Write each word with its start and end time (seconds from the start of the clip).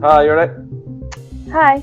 Hi, 0.00 0.24
you 0.24 0.30
alright? 0.30 0.50
Hi. 1.50 1.82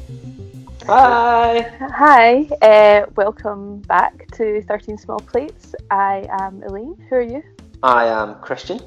Hi. 0.87 1.71
Hi. 1.79 2.43
Uh, 2.61 3.05
welcome 3.15 3.79
back 3.81 4.27
to 4.33 4.61
13 4.63 4.97
Small 4.97 5.19
Plates. 5.19 5.75
I 5.91 6.25
am 6.29 6.63
Elaine. 6.63 6.95
Who 7.09 7.15
are 7.15 7.21
you? 7.21 7.43
I 7.83 8.05
am 8.05 8.35
Christian. 8.35 8.79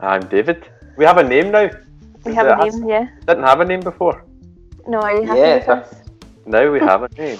I'm 0.00 0.22
David. 0.28 0.68
We 0.96 1.04
have 1.04 1.18
a 1.18 1.24
name 1.24 1.50
now. 1.50 1.68
We 2.24 2.34
have 2.34 2.46
it- 2.46 2.52
a 2.52 2.56
has- 2.56 2.76
name, 2.76 2.88
yeah. 2.88 3.08
Didn't 3.26 3.44
have 3.44 3.60
a 3.60 3.64
name 3.64 3.80
before. 3.80 4.24
No, 4.86 4.98
are 5.00 5.14
you 5.16 5.26
happy 5.26 5.40
Yeah. 5.40 5.54
with 5.56 5.68
us? 5.68 5.94
Now 6.46 6.70
we 6.70 6.78
have 6.80 7.02
a 7.02 7.08
name. 7.18 7.38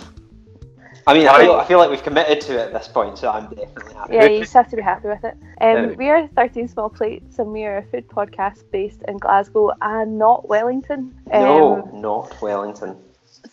I 1.09 1.15
mean, 1.15 1.27
I 1.27 1.41
feel, 1.41 1.55
I 1.55 1.65
feel 1.65 1.79
like 1.79 1.89
we've 1.89 2.03
committed 2.03 2.43
to 2.43 2.53
it 2.59 2.67
at 2.67 2.73
this 2.75 2.87
point, 2.87 3.17
so 3.17 3.31
I'm 3.31 3.49
definitely 3.49 3.95
happy. 3.95 4.15
Yeah, 4.15 4.27
you 4.27 4.41
just 4.41 4.53
have 4.53 4.69
to 4.69 4.77
be 4.77 4.83
happy 4.83 5.09
with 5.09 5.25
it. 5.25 5.39
Um, 5.59 5.97
We 5.97 6.11
are 6.11 6.29
13 6.29 6.69
Small 6.69 6.91
Plates 6.91 7.39
and 7.39 7.51
we 7.51 7.65
are 7.65 7.79
a 7.79 7.83
food 7.83 8.07
podcast 8.09 8.71
based 8.71 9.01
in 9.09 9.17
Glasgow 9.17 9.73
and 9.81 10.19
not 10.19 10.47
Wellington. 10.51 11.19
Um, 11.33 11.43
No, 11.43 11.91
not 11.95 12.43
Wellington. 12.43 12.95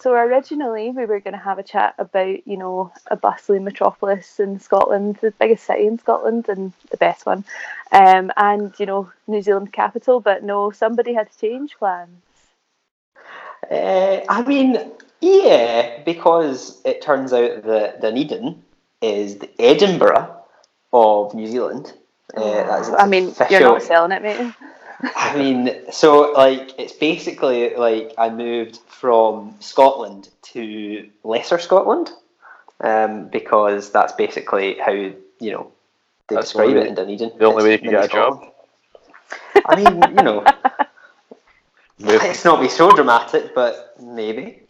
So 0.01 0.11
originally 0.11 0.89
we 0.89 1.05
were 1.05 1.21
going 1.21 1.31
to 1.33 1.39
have 1.39 1.57
a 1.57 1.63
chat 1.63 1.95
about, 1.97 2.45
you 2.45 2.57
know, 2.57 2.91
a 3.07 3.15
bustling 3.15 3.63
metropolis 3.63 4.37
in 4.41 4.59
Scotland, 4.59 5.19
the 5.21 5.31
biggest 5.31 5.63
city 5.63 5.87
in 5.87 5.97
Scotland 5.97 6.49
and 6.49 6.73
the 6.91 6.97
best 6.97 7.25
one, 7.25 7.45
um, 7.93 8.33
and 8.35 8.73
you 8.79 8.85
know 8.85 9.09
New 9.27 9.41
Zealand 9.41 9.71
capital. 9.71 10.19
But 10.19 10.43
no, 10.43 10.71
somebody 10.71 11.13
had 11.13 11.31
to 11.31 11.37
change 11.39 11.77
plans. 11.77 12.17
Uh, 13.69 14.21
I 14.29 14.43
mean, 14.43 14.91
yeah, 15.21 16.01
because 16.03 16.81
it 16.85 17.01
turns 17.01 17.33
out 17.33 17.63
that 17.63 18.01
Dunedin 18.01 18.63
is 19.01 19.37
the 19.37 19.49
Edinburgh 19.59 20.35
of 20.93 21.33
New 21.33 21.47
Zealand. 21.47 21.93
Uh, 22.35 22.41
that's 22.41 22.89
I 22.89 23.07
mean, 23.07 23.33
you're 23.49 23.61
not 23.61 23.81
selling 23.81 24.11
it, 24.11 24.21
mate. 24.21 24.53
I 25.15 25.35
mean, 25.37 25.91
so 25.91 26.31
like 26.31 26.77
it's 26.79 26.93
basically 26.93 27.75
like 27.75 28.13
I 28.17 28.29
moved 28.29 28.79
from 28.87 29.55
Scotland 29.59 30.29
to 30.53 31.09
Lesser 31.23 31.59
Scotland, 31.59 32.11
um, 32.81 33.27
because 33.27 33.91
that's 33.91 34.13
basically 34.13 34.77
how 34.79 34.91
you 34.91 35.15
know 35.39 35.71
they 36.27 36.35
That's 36.35 36.47
describe 36.47 36.75
it 36.75 36.87
in 36.87 36.95
Dunedin. 36.95 37.31
the 37.37 37.45
only 37.45 37.63
way 37.63 37.71
you 37.73 37.79
can 37.79 37.91
get 37.91 38.05
a 38.05 38.07
job. 38.07 38.51
I 39.65 39.75
mean, 39.75 40.01
you 40.17 40.23
know, 40.23 40.43
Move- 41.99 42.21
it's 42.23 42.43
not 42.43 42.59
be 42.61 42.69
so 42.69 42.91
dramatic, 42.91 43.55
but 43.55 43.95
maybe. 44.01 44.61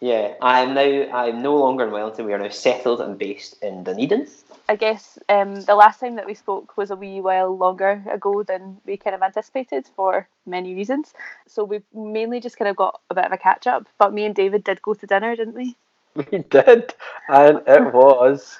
Yeah, 0.00 0.34
I 0.42 0.60
am 0.60 0.74
now. 0.74 0.80
I 0.82 1.28
am 1.28 1.42
no 1.42 1.56
longer 1.56 1.84
in 1.84 1.90
Wellington. 1.90 2.26
We 2.26 2.34
are 2.34 2.38
now 2.38 2.50
settled 2.50 3.00
and 3.00 3.18
based 3.18 3.62
in 3.62 3.82
Dunedin. 3.82 4.28
I 4.68 4.76
guess 4.76 5.18
um, 5.28 5.62
the 5.62 5.74
last 5.74 6.00
time 6.00 6.16
that 6.16 6.26
we 6.26 6.34
spoke 6.34 6.76
was 6.76 6.90
a 6.90 6.96
wee 6.96 7.20
while 7.20 7.56
longer 7.56 8.02
ago 8.10 8.42
than 8.42 8.76
we 8.84 8.96
kind 8.96 9.16
of 9.16 9.22
anticipated 9.22 9.88
for 9.96 10.28
many 10.44 10.74
reasons. 10.74 11.14
So 11.46 11.64
we've 11.64 11.84
mainly 11.94 12.40
just 12.40 12.58
kind 12.58 12.68
of 12.68 12.76
got 12.76 13.00
a 13.10 13.14
bit 13.14 13.24
of 13.24 13.32
a 13.32 13.38
catch 13.38 13.66
up. 13.66 13.88
But 13.98 14.12
me 14.12 14.26
and 14.26 14.34
David 14.34 14.64
did 14.64 14.82
go 14.82 14.94
to 14.94 15.06
dinner, 15.06 15.34
didn't 15.34 15.54
we? 15.54 15.76
We 16.14 16.38
did, 16.38 16.94
and 17.28 17.60
it 17.66 17.92
was 17.92 18.58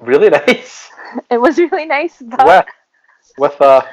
really 0.00 0.30
nice. 0.46 0.90
It 1.30 1.40
was 1.40 1.58
really 1.58 1.86
nice, 1.86 2.22
but 2.22 2.66
with, 3.38 3.52
with 3.52 3.60
a 3.60 3.84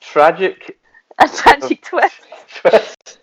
tragic 0.00 0.78
a 1.18 1.28
tragic 1.28 1.82
twist. 1.90 2.20
twist. 2.54 3.18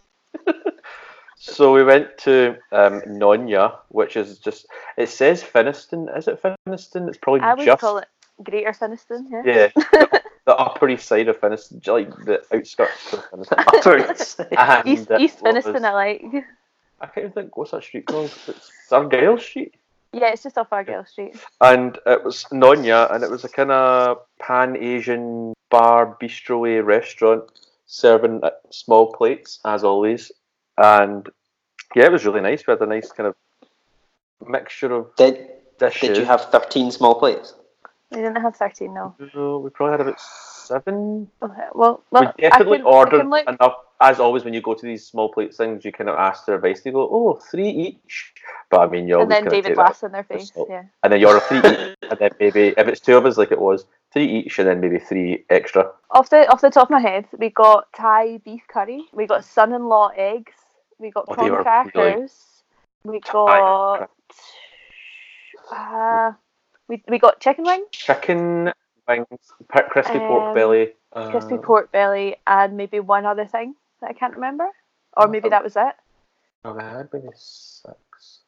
so 1.35 1.73
we 1.73 1.83
went 1.83 2.17
to 2.19 2.57
um, 2.71 3.01
Nonya, 3.07 3.77
which 3.89 4.15
is 4.17 4.39
just, 4.39 4.65
it 4.97 5.09
says 5.09 5.43
Finnieston. 5.43 6.15
Is 6.17 6.27
it 6.27 6.41
Finnieston? 6.41 7.07
It's 7.09 7.17
probably 7.17 7.41
I 7.41 7.53
would 7.53 7.65
just. 7.65 7.81
call 7.81 7.97
it 7.99 8.07
Greater 8.43 8.71
Finnieston, 8.73 9.25
yeah. 9.29 9.41
Yeah, 9.45 9.67
the, 9.75 10.21
the 10.45 10.55
Upper 10.55 10.89
East 10.89 11.07
Side 11.07 11.27
of 11.27 11.39
Finnieston, 11.39 11.85
like 11.87 12.09
the 12.25 12.41
outskirts 12.53 13.13
of 13.13 13.23
Finnieston. 13.29 13.59
Upper 13.67 14.11
East. 14.11 14.39
And 14.57 14.87
East, 14.87 15.11
East 15.19 15.41
was- 15.43 15.65
I 15.67 15.91
like. 15.93 16.23
I 17.01 17.05
can't 17.07 17.17
even 17.17 17.31
think 17.33 17.57
what's 17.57 17.71
that 17.71 17.83
street 17.83 18.05
called. 18.05 18.31
It's 18.47 18.71
Argyle 18.91 19.37
Street, 19.37 19.75
Yeah, 20.13 20.29
it's 20.31 20.41
just 20.43 20.57
off 20.57 20.71
Argyle 20.71 21.03
Street. 21.05 21.35
and 21.59 21.97
it 22.05 22.23
was 22.23 22.45
Nonya, 22.45 23.13
and 23.13 23.23
it 23.25 23.29
was 23.29 23.43
a 23.43 23.49
kind 23.49 23.71
of 23.71 24.19
pan 24.39 24.77
Asian 24.77 25.53
bar 25.69 26.17
bistro 26.21 26.83
restaurant 26.85 27.43
serving 27.93 28.39
uh, 28.43 28.49
small 28.71 29.13
plates 29.13 29.59
as 29.65 29.83
always, 29.83 30.31
and 30.77 31.29
yeah, 31.95 32.05
it 32.05 32.11
was 32.11 32.25
really 32.25 32.41
nice. 32.41 32.65
We 32.65 32.71
had 32.71 32.81
a 32.81 32.87
nice 32.87 33.11
kind 33.11 33.27
of 33.27 33.35
mixture 34.47 34.91
of 34.91 35.15
Did 35.15 35.47
dishes. 35.79 36.09
Did 36.09 36.17
you 36.17 36.25
have 36.25 36.49
thirteen 36.51 36.91
small 36.91 37.15
plates? 37.15 37.53
We 38.13 38.21
didn't 38.21 38.41
have 38.41 38.55
13, 38.55 38.93
no. 38.93 39.15
No, 39.33 39.57
we 39.57 39.69
probably 39.69 39.91
had 39.93 40.01
about 40.01 40.19
seven. 40.19 41.27
Okay, 41.41 41.67
well, 41.73 42.03
well 42.11 42.33
we 42.37 42.43
definitely 42.43 42.79
I 42.79 42.81
can, 42.81 42.87
I 42.87 42.89
ordered 42.89 43.19
can 43.19 43.29
look. 43.29 43.47
enough. 43.47 43.75
As 44.01 44.19
always, 44.19 44.43
when 44.43 44.53
you 44.53 44.61
go 44.61 44.73
to 44.73 44.85
these 44.85 45.05
small 45.05 45.31
plate 45.31 45.55
things, 45.55 45.85
you 45.85 45.91
kind 45.91 46.09
of 46.09 46.17
ask 46.17 46.45
their 46.45 46.55
advice. 46.55 46.81
They 46.81 46.91
go, 46.91 47.07
"Oh, 47.09 47.39
three 47.49 47.69
each," 47.69 48.33
but 48.69 48.81
I 48.81 48.87
mean, 48.87 49.07
you 49.07 49.15
always 49.15 49.35
And 49.37 49.47
then 49.47 49.51
David 49.51 49.77
laughs 49.77 50.03
in 50.03 50.11
their 50.11 50.23
face. 50.23 50.51
Yeah. 50.69 50.83
and 51.03 51.13
then 51.13 51.21
you're 51.21 51.37
a 51.37 51.39
three 51.39 51.59
each, 51.59 51.95
and 52.09 52.19
then 52.19 52.31
maybe 52.39 52.73
if 52.77 52.87
it's 52.87 52.99
two 52.99 53.15
of 53.15 53.25
us, 53.25 53.37
like 53.37 53.51
it 53.51 53.61
was, 53.61 53.85
three 54.11 54.25
each, 54.25 54.59
and 54.59 54.67
then 54.67 54.81
maybe 54.81 54.99
three 54.99 55.45
extra. 55.49 55.89
Off 56.11 56.29
the 56.29 56.47
off 56.51 56.61
the 56.61 56.69
top 56.69 56.87
of 56.87 56.91
my 56.91 56.99
head, 56.99 57.25
we 57.37 57.49
got 57.49 57.87
Thai 57.93 58.39
beef 58.43 58.63
curry. 58.67 59.05
We 59.13 59.25
got 59.25 59.45
son-in-law 59.45 60.11
eggs. 60.17 60.53
We 60.99 61.09
got 61.11 61.25
Oh, 61.27 61.31
they 61.31 61.35
prawn 61.35 61.51
were 61.51 61.63
crackers. 61.63 62.63
We 63.05 63.19
got 63.21 64.09
uh, 65.71 66.33
we 66.87 67.03
we 67.07 67.19
got 67.19 67.39
chicken 67.39 67.65
wings. 67.65 67.87
Chicken 67.91 68.71
wings, 69.07 69.27
p- 69.71 69.81
crispy 69.89 70.19
pork 70.19 70.47
Um, 70.47 70.53
belly, 70.53 70.93
crispy 71.13 71.55
uh, 71.55 71.61
pork 71.61 71.91
belly, 71.91 72.35
and 72.45 72.77
maybe 72.77 72.99
one 72.99 73.25
other 73.25 73.45
thing 73.45 73.75
that 74.01 74.09
I 74.09 74.13
can't 74.13 74.35
remember, 74.35 74.69
or 75.17 75.27
maybe 75.27 75.49
that 75.49 75.63
was 75.63 75.75
it. 75.75 75.95
Oh, 76.65 76.77
I 76.77 76.83
had 76.97 77.09
maybe 77.13 77.27
six. 77.35 78.39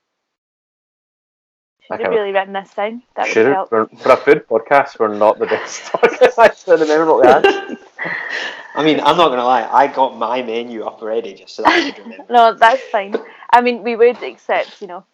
Should 1.82 2.00
have 2.00 2.12
really 2.12 2.32
written 2.32 2.54
this 2.54 2.74
down. 2.74 3.04
That 3.16 3.28
Should 3.28 3.46
help. 3.48 3.70
for, 3.70 3.86
for 3.86 4.12
a 4.14 4.18
food 4.18 4.48
podcast, 4.48 4.98
we're 5.00 5.16
not 5.16 5.38
the 5.38 5.46
best 5.46 5.84
podcast. 5.92 6.40
I 6.40 6.54
should 6.54 6.80
remember 6.80 7.06
what 7.14 7.22
we 7.22 7.28
had. 7.28 7.46
I 8.76 8.84
mean, 8.84 9.00
I'm 9.00 9.16
not 9.18 9.30
gonna 9.30 9.44
lie. 9.46 9.68
I 9.72 9.88
got 9.88 10.18
my 10.18 10.42
menu 10.42 10.84
up 10.84 11.02
already 11.02 11.34
just 11.34 11.56
so 11.56 11.64
that 11.64 11.72
I 11.72 11.92
could 11.92 12.04
remember. 12.04 12.26
No, 12.34 12.54
that's 12.54 12.82
fine. 12.84 13.16
I 13.54 13.62
mean, 13.62 13.84
we 13.84 13.96
would 13.96 14.22
accept, 14.24 14.82
you 14.82 14.88
know. 14.88 15.06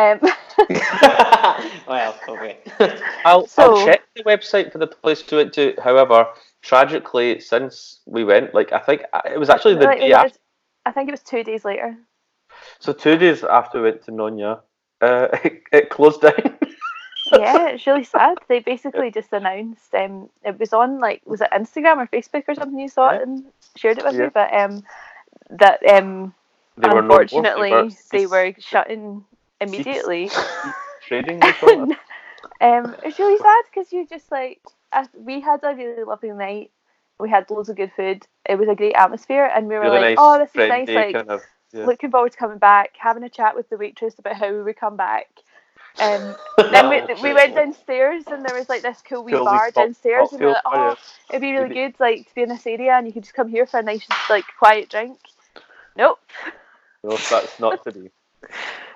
Um, 0.00 0.18
well, 1.86 2.16
okay. 2.28 2.58
I'll, 3.24 3.46
So- 3.46 3.76
I'll 3.76 3.86
check 3.86 4.00
the 4.16 4.24
website 4.24 4.72
for 4.72 4.78
the 4.78 4.86
place 4.86 5.20
to 5.22 5.36
went 5.36 5.52
to. 5.54 5.74
However, 5.82 6.26
tragically, 6.62 7.40
since 7.40 8.00
we 8.06 8.24
went, 8.24 8.54
like 8.54 8.72
I 8.72 8.78
think 8.78 9.02
uh, 9.12 9.20
it 9.26 9.38
was 9.38 9.50
actually 9.50 9.74
the 9.74 9.84
like, 9.84 10.00
day 10.00 10.12
after. 10.12 10.38
I 10.86 10.92
think 10.92 11.08
it 11.08 11.12
was 11.12 11.22
two 11.22 11.44
days 11.44 11.64
later. 11.64 11.96
So 12.78 12.92
two 12.92 13.16
days 13.18 13.44
after 13.44 13.78
we 13.78 13.90
went 13.90 14.02
to 14.04 14.10
Nonya, 14.12 14.60
uh, 15.02 15.28
it, 15.44 15.62
it 15.72 15.90
closed 15.90 16.22
down. 16.22 16.58
yeah, 17.32 17.68
it's 17.68 17.86
really 17.86 18.04
sad. 18.04 18.38
They 18.48 18.60
basically 18.60 19.10
just 19.10 19.32
announced 19.32 19.94
um 19.94 20.30
it 20.42 20.58
was 20.58 20.72
on 20.72 20.98
like 21.00 21.20
was 21.26 21.40
it 21.42 21.50
Instagram 21.52 21.98
or 21.98 22.06
Facebook 22.06 22.44
or 22.48 22.54
something 22.54 22.78
you 22.78 22.88
saw 22.88 23.10
it 23.10 23.22
and 23.22 23.44
shared 23.76 23.98
it 23.98 24.04
with 24.04 24.14
Yeah. 24.14 24.24
me, 24.24 24.30
but 24.32 24.54
um 24.54 24.82
that 25.50 25.86
um 25.86 26.34
They 26.78 26.88
were 26.88 27.02
no 27.02 27.08
more, 27.08 27.20
unfortunately 27.22 27.70
were 27.70 27.88
they 28.12 28.26
were 28.26 28.54
shutting 28.58 29.24
immediately. 29.60 30.30
trading. 31.06 31.42
um 32.60 32.96
it's 33.04 33.18
really 33.18 33.38
sad 33.38 33.62
because 33.72 33.92
you 33.92 34.06
just 34.06 34.30
like 34.30 34.60
we 35.14 35.40
had 35.40 35.60
a 35.62 35.74
really 35.74 36.04
lovely 36.04 36.30
night. 36.30 36.70
We 37.18 37.28
had 37.28 37.50
loads 37.50 37.68
of 37.68 37.76
good 37.76 37.92
food. 37.96 38.26
It 38.48 38.58
was 38.58 38.68
a 38.68 38.74
great 38.74 38.94
atmosphere, 38.94 39.50
and 39.54 39.68
we 39.68 39.74
were 39.74 39.82
Really 39.82 40.00
like, 40.00 40.02
nice, 40.02 40.16
"Oh, 40.18 40.38
this 40.38 40.50
is 40.50 40.68
nice!" 40.68 40.88
Like 40.88 41.14
kind 41.14 41.28
of. 41.28 41.42
Yeah. 41.72 41.86
looking 41.86 42.10
forward 42.10 42.32
to 42.32 42.38
coming 42.38 42.58
back, 42.58 42.96
having 42.98 43.22
a 43.22 43.28
chat 43.28 43.54
with 43.54 43.68
the 43.70 43.76
waitress 43.76 44.18
about 44.18 44.34
how 44.34 44.52
we 44.52 44.62
would 44.62 44.76
come 44.76 44.96
back. 44.96 45.28
Um, 46.00 46.34
then 46.70 46.88
we, 46.88 47.14
we 47.22 47.32
went 47.32 47.54
downstairs 47.54 48.24
and 48.26 48.44
there 48.44 48.56
was 48.56 48.68
like 48.68 48.82
this 48.82 49.02
cool 49.08 49.22
wee 49.22 49.32
Cool 49.32 49.42
wee 49.42 49.44
bar 49.44 49.66
cock- 49.66 49.74
downstairs 49.74 50.32
and 50.32 50.40
we 50.40 50.46
were 50.46 50.52
like, 50.52 50.62
oh, 50.66 50.96
it'd 51.28 51.40
be 51.40 51.52
really 51.52 51.72
good 51.72 51.94
like 52.00 52.26
to 52.28 52.34
be 52.34 52.42
in 52.42 52.48
this 52.48 52.66
area 52.66 52.94
and 52.94 53.06
you 53.06 53.12
could 53.12 53.22
just 53.22 53.34
come 53.34 53.48
here 53.48 53.66
for 53.66 53.78
a 53.78 53.82
nice 53.82 54.04
like 54.28 54.44
quiet 54.58 54.88
drink. 54.88 55.18
Nope. 55.96 56.18
No, 57.04 57.10
that's 57.10 57.60
not 57.60 57.84
to 57.84 57.92
be. 57.92 58.10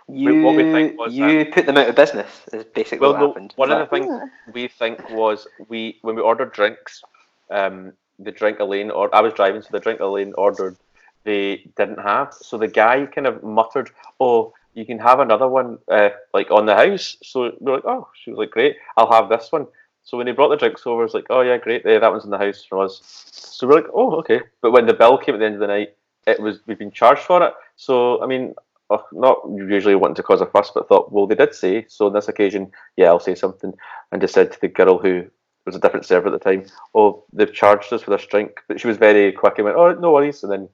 You, 0.06 0.42
what 0.42 0.56
we 0.56 0.64
think 0.64 0.98
was 0.98 1.14
you 1.14 1.46
put 1.46 1.66
them 1.66 1.78
out 1.78 1.88
of 1.88 1.94
business. 1.96 2.28
Is 2.52 2.64
basically 2.64 2.98
Well, 2.98 3.12
what 3.12 3.20
no, 3.20 3.26
happened. 3.28 3.52
one 3.56 3.70
of 3.72 3.78
the 3.78 3.86
things 3.86 4.30
we 4.52 4.68
think 4.68 5.10
was 5.10 5.46
we 5.68 5.98
when 6.02 6.14
we 6.14 6.22
ordered 6.22 6.52
drinks, 6.52 7.02
um, 7.50 7.92
the 8.18 8.30
drink 8.30 8.60
Elaine 8.60 8.90
or 8.90 9.14
I 9.14 9.20
was 9.20 9.32
driving, 9.32 9.62
so 9.62 9.68
the 9.72 9.80
drink 9.80 10.00
Elaine 10.00 10.34
ordered, 10.36 10.76
they 11.24 11.70
didn't 11.76 12.00
have. 12.00 12.34
So 12.34 12.58
the 12.58 12.68
guy 12.68 13.06
kind 13.06 13.26
of 13.26 13.42
muttered, 13.42 13.90
"Oh, 14.20 14.52
you 14.74 14.84
can 14.84 14.98
have 14.98 15.20
another 15.20 15.48
one, 15.48 15.78
uh, 15.88 16.10
like 16.34 16.50
on 16.50 16.66
the 16.66 16.76
house." 16.76 17.16
So 17.22 17.52
we're 17.60 17.76
like, 17.76 17.86
"Oh," 17.86 18.08
she 18.14 18.30
was 18.30 18.38
like, 18.38 18.50
"Great, 18.50 18.76
I'll 18.98 19.10
have 19.10 19.30
this 19.30 19.50
one." 19.50 19.66
So 20.02 20.18
when 20.18 20.26
they 20.26 20.32
brought 20.32 20.50
the 20.50 20.56
drinks 20.56 20.86
over, 20.86 21.02
it's 21.04 21.14
like, 21.14 21.26
"Oh 21.30 21.40
yeah, 21.40 21.56
great, 21.56 21.82
yeah, 21.86 21.98
that 21.98 22.10
one's 22.10 22.24
in 22.24 22.30
the 22.30 22.36
house 22.38 22.62
for 22.62 22.84
us." 22.84 23.00
So 23.32 23.66
we're 23.66 23.76
like, 23.76 23.90
"Oh, 23.94 24.16
okay." 24.16 24.42
But 24.60 24.72
when 24.72 24.84
the 24.86 24.92
bill 24.92 25.16
came 25.16 25.34
at 25.34 25.38
the 25.38 25.46
end 25.46 25.54
of 25.54 25.60
the 25.62 25.66
night, 25.66 25.96
it 26.26 26.38
was 26.40 26.60
we've 26.66 26.78
been 26.78 26.90
charged 26.90 27.22
for 27.22 27.42
it. 27.42 27.54
So 27.76 28.22
I 28.22 28.26
mean, 28.26 28.54
uh, 28.90 28.98
not 29.12 29.38
usually 29.54 29.94
wanting 29.94 30.14
to 30.16 30.22
cause 30.22 30.40
a 30.40 30.46
fuss, 30.46 30.70
but 30.74 30.88
thought, 30.88 31.12
well, 31.12 31.26
they 31.26 31.34
did 31.34 31.54
say 31.54 31.86
so. 31.88 32.06
On 32.06 32.12
this 32.12 32.28
occasion, 32.28 32.70
yeah, 32.96 33.06
I'll 33.06 33.20
say 33.20 33.34
something, 33.34 33.72
and 34.12 34.20
just 34.20 34.34
said 34.34 34.52
to 34.52 34.60
the 34.60 34.68
girl 34.68 34.98
who 34.98 35.24
was 35.66 35.74
a 35.74 35.80
different 35.80 36.04
server 36.04 36.28
at 36.28 36.32
the 36.32 36.38
time, 36.38 36.66
"Oh, 36.94 37.24
they've 37.32 37.52
charged 37.52 37.92
us 37.92 38.02
for 38.02 38.10
this 38.10 38.26
drink," 38.26 38.60
but 38.68 38.80
she 38.80 38.86
was 38.86 38.96
very 38.98 39.32
quick 39.32 39.54
and 39.58 39.64
went, 39.64 39.76
"Oh, 39.78 39.92
no 39.94 40.12
worries," 40.12 40.42
and 40.42 40.52
then 40.52 40.68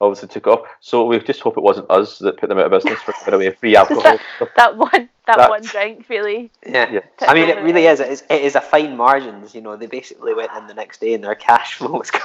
obviously 0.00 0.26
took 0.28 0.48
off. 0.48 0.66
So 0.80 1.04
we 1.06 1.20
just 1.20 1.40
hope 1.40 1.56
it 1.56 1.62
wasn't 1.62 1.88
us 1.88 2.18
that 2.18 2.36
put 2.36 2.48
them 2.48 2.58
out 2.58 2.64
of 2.66 2.72
business 2.72 3.00
for 3.02 3.14
giving 3.24 3.34
away 3.34 3.50
free 3.54 3.76
alcohol. 3.82 4.18
That 4.56 4.76
one, 4.76 5.08
that 5.26 5.36
That- 5.36 5.48
one 5.50 5.62
drink 5.62 6.06
really. 6.08 6.50
Yeah. 6.66 6.90
Yeah. 6.90 7.00
I 7.20 7.34
mean, 7.34 7.48
it 7.48 7.62
really 7.62 7.86
is. 7.86 8.00
It 8.00 8.10
is, 8.10 8.24
it 8.28 8.42
is 8.42 8.56
a 8.56 8.60
fine 8.60 8.96
margins. 8.96 9.54
You 9.54 9.60
know, 9.60 9.76
they 9.76 9.86
basically 9.86 10.34
went 10.34 10.50
in 10.58 10.66
the 10.66 10.74
next 10.74 11.00
day 11.00 11.14
and 11.14 11.22
their 11.22 11.36
cash 11.36 11.74
flow 11.78 11.92
was 11.98 12.10
gone. 12.10 12.20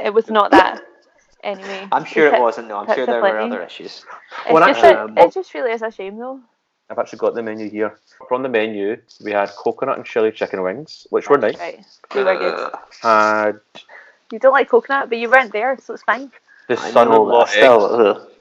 It 0.00 0.12
was 0.12 0.28
not 0.28 0.50
that. 0.50 0.82
Anyway, 1.42 1.88
I'm 1.92 2.04
sure 2.04 2.26
it 2.34 2.40
wasn't. 2.46 2.68
No, 2.68 2.78
I'm 2.78 2.86
sure 2.86 3.06
the 3.06 3.12
there 3.12 3.20
were 3.22 3.38
other 3.38 3.62
issues. 3.62 4.04
It's 4.44 4.52
Well, 4.52 4.66
just, 4.66 4.82
actually, 4.82 4.94
a- 4.94 5.04
um, 5.04 5.18
it 5.18 5.32
just 5.32 5.54
really 5.54 5.72
is 5.72 5.82
a 5.82 5.90
shame 5.90 6.18
though. 6.18 6.40
I've 6.90 6.98
actually 6.98 7.18
got 7.18 7.34
the 7.34 7.42
menu 7.42 7.68
here. 7.70 7.98
From 8.28 8.42
the 8.42 8.48
menu, 8.48 8.96
we 9.22 9.32
had 9.32 9.50
coconut 9.50 9.96
and 9.98 10.06
chili 10.06 10.32
chicken 10.32 10.62
wings, 10.62 11.06
which 11.10 11.28
were 11.28 11.36
nice. 11.36 11.58
Right, 11.58 11.84
they 12.14 12.24
were 12.24 12.36
good. 12.36 12.72
Uh, 13.02 13.52
You 14.32 14.38
don't 14.38 14.52
like 14.52 14.68
coconut, 14.70 15.08
but 15.10 15.18
you 15.18 15.28
weren't 15.30 15.52
there, 15.52 15.76
so 15.82 15.92
it's 15.94 16.02
fine. 16.02 16.32
the 16.66 16.76
son-in-law 16.76 17.44
still. 17.44 18.16
eggs. 18.16 18.32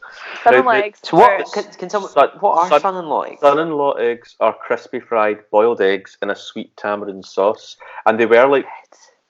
Son-in-law 0.43 0.71
eggs. 0.71 0.99
So 1.03 1.17
what? 1.17 1.51
Can, 1.53 1.63
can 1.73 1.89
someone? 1.89 2.09
Son- 2.11 2.29
what 2.39 2.57
are 2.63 2.69
son- 2.69 2.79
son-in-law 2.81 3.21
eggs? 3.23 3.41
Son-in-law 3.41 3.91
eggs 3.93 4.35
are 4.39 4.53
crispy 4.53 5.01
fried 5.01 5.39
boiled 5.51 5.81
eggs 5.81 6.17
in 6.21 6.29
a 6.29 6.35
sweet 6.35 6.75
tamarind 6.77 7.25
sauce, 7.25 7.75
and 8.05 8.17
they 8.19 8.25
were 8.25 8.47
like 8.47 8.65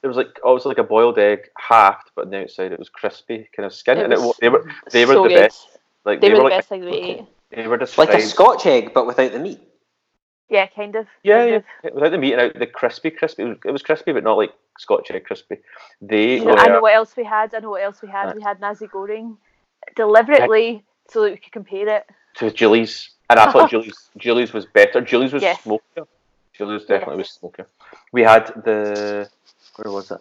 it 0.07 0.15
was 0.15 0.17
like 0.17 0.39
oh, 0.43 0.53
like 0.65 0.77
a 0.77 0.83
boiled 0.83 1.17
egg 1.19 1.49
halved, 1.57 2.11
but 2.15 2.25
on 2.25 2.31
the 2.31 2.41
outside 2.43 2.71
it 2.71 2.79
was 2.79 2.89
crispy, 2.89 3.49
kind 3.55 3.65
of 3.65 3.73
skin, 3.73 3.97
and 3.99 4.13
it, 4.13 4.19
was 4.19 4.35
they 4.41 4.49
were 4.49 4.65
they 4.91 5.05
were 5.05 5.13
so 5.13 5.23
the 5.23 5.29
good. 5.29 5.35
best. 5.39 5.67
Like 6.05 6.21
They, 6.21 6.29
were 6.29 6.37
the 6.37 6.43
like 6.43 6.53
best 6.53 6.69
thing 6.69 6.85
we 6.85 6.91
ate. 6.91 7.25
they 7.51 7.67
were 7.67 7.77
Like 7.97 8.13
a 8.13 8.21
Scotch 8.21 8.65
egg, 8.65 8.93
but 8.93 9.05
without 9.05 9.31
the 9.33 9.39
meat. 9.39 9.59
Yeah, 10.49 10.65
kind 10.67 10.95
of. 10.95 11.07
Yeah, 11.23 11.39
kind 11.39 11.49
yeah. 11.83 11.89
of. 11.89 11.93
Without 11.95 12.11
the 12.11 12.17
meat 12.17 12.31
and 12.33 12.41
out 12.43 12.53
the 12.57 12.65
crispy, 12.67 13.11
crispy. 13.11 13.43
It 13.43 13.47
was, 13.49 13.57
it 13.65 13.71
was 13.71 13.81
crispy, 13.81 14.13
but 14.13 14.23
not 14.23 14.37
like 14.37 14.53
Scotch 14.79 15.11
egg 15.11 15.25
crispy. 15.25 15.57
They 16.01 16.35
You 16.35 16.45
know, 16.45 16.51
were 16.53 16.59
I 16.59 16.67
know 16.67 16.79
what 16.81 16.93
else 16.95 17.15
we 17.17 17.25
had. 17.25 17.53
I 17.53 17.59
know 17.59 17.71
what 17.71 17.83
else 17.83 18.01
we 18.01 18.07
had. 18.07 18.27
Right. 18.27 18.35
We 18.37 18.41
had 18.41 18.61
nasi 18.61 18.87
goreng 18.87 19.35
deliberately 19.97 20.83
so 21.09 21.23
that 21.23 21.31
we 21.31 21.37
could 21.37 21.51
compare 21.51 21.87
it. 21.97 22.05
to 22.35 22.51
Julie's, 22.51 23.09
and 23.29 23.39
I 23.39 23.51
thought 23.51 23.69
Julie's 23.73 24.09
Julie's 24.17 24.53
was 24.53 24.65
better. 24.65 25.01
Julie's 25.01 25.33
was 25.33 25.43
Yes. 25.43 25.61
smokier. 25.63 26.05
Julie's 26.53 26.85
definitely 26.85 27.17
was 27.17 27.29
smokier. 27.29 27.67
We 28.11 28.21
had 28.23 28.47
the 28.63 29.29
where 29.77 29.91
was 29.93 30.11
it? 30.11 30.19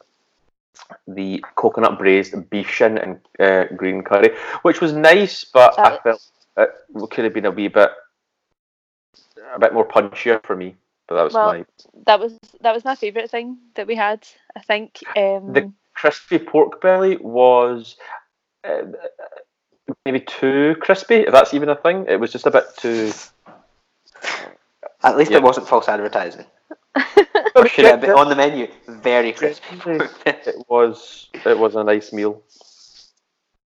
The 1.08 1.44
coconut 1.56 1.98
braised 1.98 2.34
beef 2.50 2.70
shin 2.70 2.98
and 2.98 3.20
uh, 3.40 3.64
green 3.74 4.02
curry, 4.02 4.30
which 4.62 4.80
was 4.80 4.92
nice, 4.92 5.44
but 5.44 5.78
I 5.78 5.90
That- 5.90 6.02
felt 6.02 6.30
it 6.58 7.10
could 7.10 7.24
have 7.24 7.34
been 7.34 7.46
a 7.46 7.50
wee 7.50 7.68
bit 7.68 7.90
a 9.54 9.58
bit 9.58 9.72
more 9.74 9.86
punchier 9.86 10.42
for 10.44 10.56
me. 10.56 10.74
But 11.08 11.14
that 11.16 11.22
was 11.24 11.34
Well, 11.34 11.48
my 11.52 11.64
That 12.06 12.20
was 12.20 12.38
that 12.60 12.74
was 12.74 12.84
my 12.84 12.94
favourite 12.94 13.30
thing 13.30 13.58
that 13.74 13.86
we 13.86 13.94
had. 13.94 14.26
I 14.56 14.60
think. 14.60 15.00
Um, 15.16 15.52
The- 15.52 15.72
crispy 15.94 16.38
pork 16.38 16.80
belly 16.82 17.16
was 17.16 17.96
uh, 18.64 18.82
maybe 20.04 20.20
too 20.20 20.76
crispy, 20.80 21.16
if 21.26 21.32
that's 21.32 21.54
even 21.54 21.68
a 21.70 21.76
thing. 21.76 22.04
It 22.08 22.20
was 22.20 22.32
just 22.32 22.46
a 22.46 22.50
bit 22.50 22.64
too. 22.76 23.12
At 25.02 25.16
least 25.16 25.30
Yeah. 25.30 25.38
it 25.38 25.42
wasn't 25.42 25.68
false 25.68 25.88
advertising. 25.88 26.46
Or 27.54 27.66
should 27.66 27.86
it 27.86 27.90
have 27.92 28.00
been 28.02 28.10
on 28.10 28.28
the 28.28 28.36
menu? 28.36 28.68
Very 29.06 29.32
crispy. 29.32 29.78
it 30.26 30.56
was 30.68 31.28
it 31.32 31.56
was 31.56 31.76
a 31.76 31.84
nice 31.84 32.12
meal. 32.12 32.42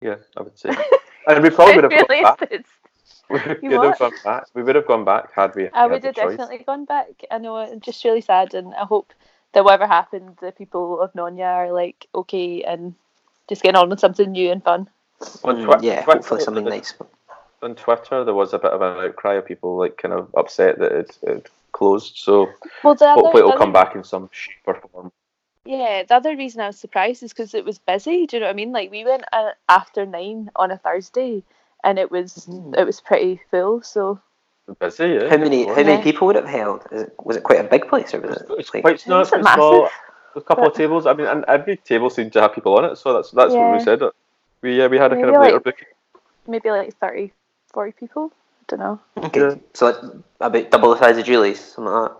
Yeah, 0.02 0.16
I 0.38 0.44
would 0.44 0.58
say. 0.58 0.72
And 1.28 1.42
we 1.44 1.50
probably 1.50 1.76
would 1.76 1.92
have 1.92 2.08
gone 2.08 2.24
back. 2.24 2.66
We 3.30 3.40
You 3.64 3.72
would 3.72 3.84
have 3.84 3.98
gone 3.98 4.14
back. 4.24 4.44
We 4.54 4.62
would 4.62 4.76
have 4.76 4.86
gone 4.86 5.04
back 5.04 5.34
had 5.34 5.56
we. 5.56 5.70
I 5.74 5.88
would 5.88 6.04
have 6.04 6.14
choice. 6.16 6.38
definitely 6.38 6.60
gone 6.60 6.86
back. 6.86 7.26
I 7.32 7.40
know 7.40 7.58
it's 7.58 7.84
just 7.84 8.06
really 8.06 8.22
sad, 8.22 8.54
and 8.54 8.76
I 8.76 8.86
hope 8.86 9.12
that 9.54 9.66
whatever 9.66 9.88
happened, 9.88 10.38
the 10.40 10.52
people 10.52 11.02
of 11.02 11.12
Nonya 11.14 11.52
are 11.62 11.72
like 11.74 12.06
okay 12.14 12.62
and 12.62 12.94
just 13.50 13.64
getting 13.64 13.76
on 13.82 13.90
with 13.90 14.00
something 14.00 14.32
new 14.32 14.52
and 14.52 14.64
fun. 14.64 14.88
On 15.44 15.56
Mm, 15.58 15.66
Twi- 15.66 15.80
yeah, 15.82 16.04
Twitter, 16.04 16.20
hopefully 16.20 16.42
something 16.42 16.66
nice. 16.66 16.94
On 17.64 17.74
Twitter, 17.74 18.24
there 18.24 18.36
was 18.36 18.54
a 18.54 18.60
bit 18.60 18.72
of 18.72 18.82
an 18.82 19.04
outcry 19.04 19.34
of 19.34 19.48
people 19.48 19.76
like 19.78 19.98
kind 19.98 20.14
of 20.14 20.30
upset 20.36 20.78
that 20.78 20.92
it 20.92 21.18
it 21.24 21.50
closed. 21.72 22.18
So 22.18 22.54
Well, 22.84 22.94
the 22.94 23.10
other, 23.10 23.22
hopefully 23.22 23.42
it'll 23.42 23.58
come 23.58 23.74
back 23.74 23.96
in 23.96 24.04
some 24.04 24.30
shape 24.32 24.68
or 24.68 24.76
form. 24.76 25.12
Yeah, 25.66 26.04
the 26.04 26.16
other 26.16 26.36
reason 26.36 26.62
I 26.62 26.68
was 26.68 26.78
surprised 26.80 27.24
is 27.24 27.32
because 27.34 27.54
it 27.54 27.66
was 27.66 27.80
busy. 27.80 28.28
Do 28.28 28.38
you 28.38 28.42
know 28.42 28.48
what 28.48 28.52
I 28.54 28.56
mean? 28.56 28.72
Like 28.72 28.92
we 28.92 29.04
went 29.04 29.24
uh, 29.34 29.52
after 29.68 30.06
nine 30.06 30.52
on 30.56 30.72
a 30.72 30.78
Thursday, 30.78 31.44
and 31.84 31.98
it 32.00 32.12
was 32.12 32.46
Mm. 32.50 32.78
it 32.78 32.86
was 32.86 33.02
pretty 33.02 33.42
full. 33.52 33.82
So 33.82 34.20
Busy, 34.80 35.08
yeah. 35.10 35.30
How 35.30 35.38
many? 35.38 35.66
How 35.66 35.74
It 35.76 35.86
many 35.86 36.02
people 36.04 36.26
would 36.28 36.36
it 36.36 36.46
have 36.46 36.52
held? 36.52 36.86
Is 36.92 37.02
it, 37.04 37.14
was 37.24 37.38
it 37.38 37.44
quite 37.44 37.60
a 37.60 37.64
big 37.64 37.88
place, 37.88 38.14
or 38.14 38.20
was 38.22 38.30
was, 38.32 38.42
it? 38.42 38.48
it's 38.60 38.74
like- 38.74 38.84
quite, 38.84 39.08
no, 39.08 39.20
It 39.20 39.22
it's 39.22 39.32
wasn't 39.32 39.44
quite 39.44 39.56
small. 39.56 39.82
massive, 39.84 39.92
a 40.36 40.42
couple 40.42 40.66
of 40.68 40.74
tables. 40.74 41.06
I 41.06 41.14
mean, 41.14 41.28
and 41.28 41.46
every 41.48 41.78
table 41.78 42.10
seemed 42.10 42.34
to 42.34 42.42
have 42.42 42.54
people 42.54 42.76
on 42.78 42.86
it, 42.86 42.98
so 42.98 43.14
that's 43.14 43.32
that's 43.32 43.54
what 43.54 43.74
we 43.74 43.80
said. 43.84 44.02
We 44.62 44.78
yeah, 44.80 44.88
we 44.88 44.98
had 44.98 45.12
a 45.14 45.16
kind 45.16 45.28
Maybe 45.28 45.36
of 45.36 45.42
later 45.42 45.54
like- 45.56 45.64
booking. 45.64 45.88
maybe 46.48 46.70
like 46.72 46.96
30, 46.98 47.32
40 47.74 47.92
people. 47.92 48.32
I 48.34 48.64
don't 48.68 48.80
know. 48.80 49.00
Okay. 49.18 49.40
Yeah. 49.42 49.56
So 49.74 49.88
it's 49.90 50.00
about 50.40 50.72
double 50.72 50.90
the 50.92 50.98
size 51.00 51.18
of 51.20 51.26
Julie's, 51.26 51.60
something 51.60 51.94
like 51.94 52.12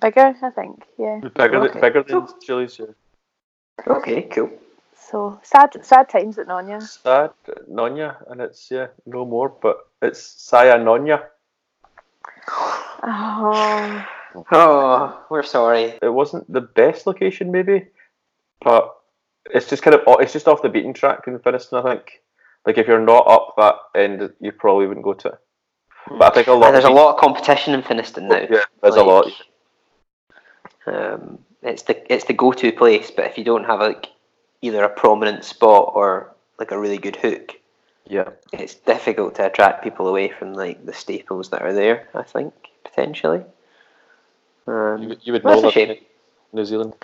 Bigger, 0.00 0.34
I 0.42 0.50
think. 0.50 0.84
Yeah. 0.98 1.20
Bigger, 1.20 1.56
Okay. 1.58 1.72
than, 1.72 1.80
bigger 1.80 2.02
than 2.02 2.26
Julie's. 2.44 2.78
Yeah. 2.78 2.86
Okay, 3.86 4.22
cool. 4.22 4.50
So 4.94 5.40
sad, 5.42 5.76
sad 5.84 6.08
times 6.08 6.38
at 6.38 6.46
Nonya. 6.46 6.82
Sad 6.82 7.30
Nonya, 7.70 8.16
and 8.30 8.40
it's 8.40 8.70
yeah, 8.70 8.88
no 9.06 9.24
more, 9.24 9.48
but 9.48 9.88
it's 10.02 10.20
Saya 10.22 10.78
Nonya. 10.78 11.22
Oh, 13.02 14.06
um, 14.34 14.44
Oh, 14.52 15.24
we're 15.28 15.42
sorry. 15.42 15.98
It 16.02 16.12
wasn't 16.12 16.50
the 16.52 16.60
best 16.60 17.06
location, 17.06 17.50
maybe, 17.50 17.86
but 18.62 18.94
it's 19.46 19.68
just 19.68 19.82
kind 19.82 19.94
of 19.94 20.02
it's 20.20 20.32
just 20.32 20.46
off 20.46 20.62
the 20.62 20.68
beaten 20.68 20.92
track 20.92 21.26
in 21.26 21.38
Finnieston. 21.38 21.84
I 21.84 21.94
think, 21.94 22.22
like 22.66 22.78
if 22.78 22.86
you're 22.86 23.00
not 23.04 23.26
up 23.26 23.54
that 23.56 23.76
end, 24.00 24.32
you 24.40 24.52
probably 24.52 24.86
wouldn't 24.86 25.04
go 25.04 25.14
to 25.14 25.28
it. 25.28 25.38
But 26.08 26.32
I 26.32 26.34
think 26.34 26.46
a 26.46 26.52
lot. 26.52 26.66
And 26.66 26.74
there's 26.74 26.84
a 26.84 26.90
lot 26.90 27.14
of 27.14 27.20
competition 27.20 27.74
in 27.74 27.82
Finnieston 27.82 28.28
now. 28.28 28.46
Yeah, 28.48 28.64
there's 28.82 28.96
a 28.96 29.02
lot. 29.02 29.26
Um, 30.86 31.38
it's 31.62 31.82
the 31.82 32.12
it's 32.12 32.24
the 32.24 32.32
go-to 32.32 32.72
place, 32.72 33.10
but 33.10 33.26
if 33.26 33.36
you 33.38 33.44
don't 33.44 33.64
have 33.64 33.80
like 33.80 34.08
either 34.62 34.82
a 34.82 34.88
prominent 34.88 35.44
spot 35.44 35.92
or 35.94 36.32
like 36.58 36.70
a 36.70 36.78
really 36.78 36.98
good 36.98 37.16
hook, 37.16 37.54
Yeah, 38.06 38.30
it's 38.52 38.74
difficult 38.74 39.34
to 39.36 39.46
attract 39.46 39.82
people 39.84 40.08
away 40.08 40.28
from 40.30 40.54
like 40.54 40.84
the 40.86 40.92
staples 40.92 41.50
that 41.50 41.62
are 41.62 41.72
there. 41.72 42.08
I 42.14 42.22
think 42.22 42.52
potentially. 42.84 43.44
Um, 44.66 45.02
you, 45.02 45.08
would- 45.08 45.20
you 45.26 45.32
would 45.34 45.42
That's 45.42 45.62
know 45.62 45.68
a 45.68 45.72
that 45.72 45.80
in 45.80 45.88
shame. 45.96 46.04
New 46.52 46.64
Zealand. 46.64 46.94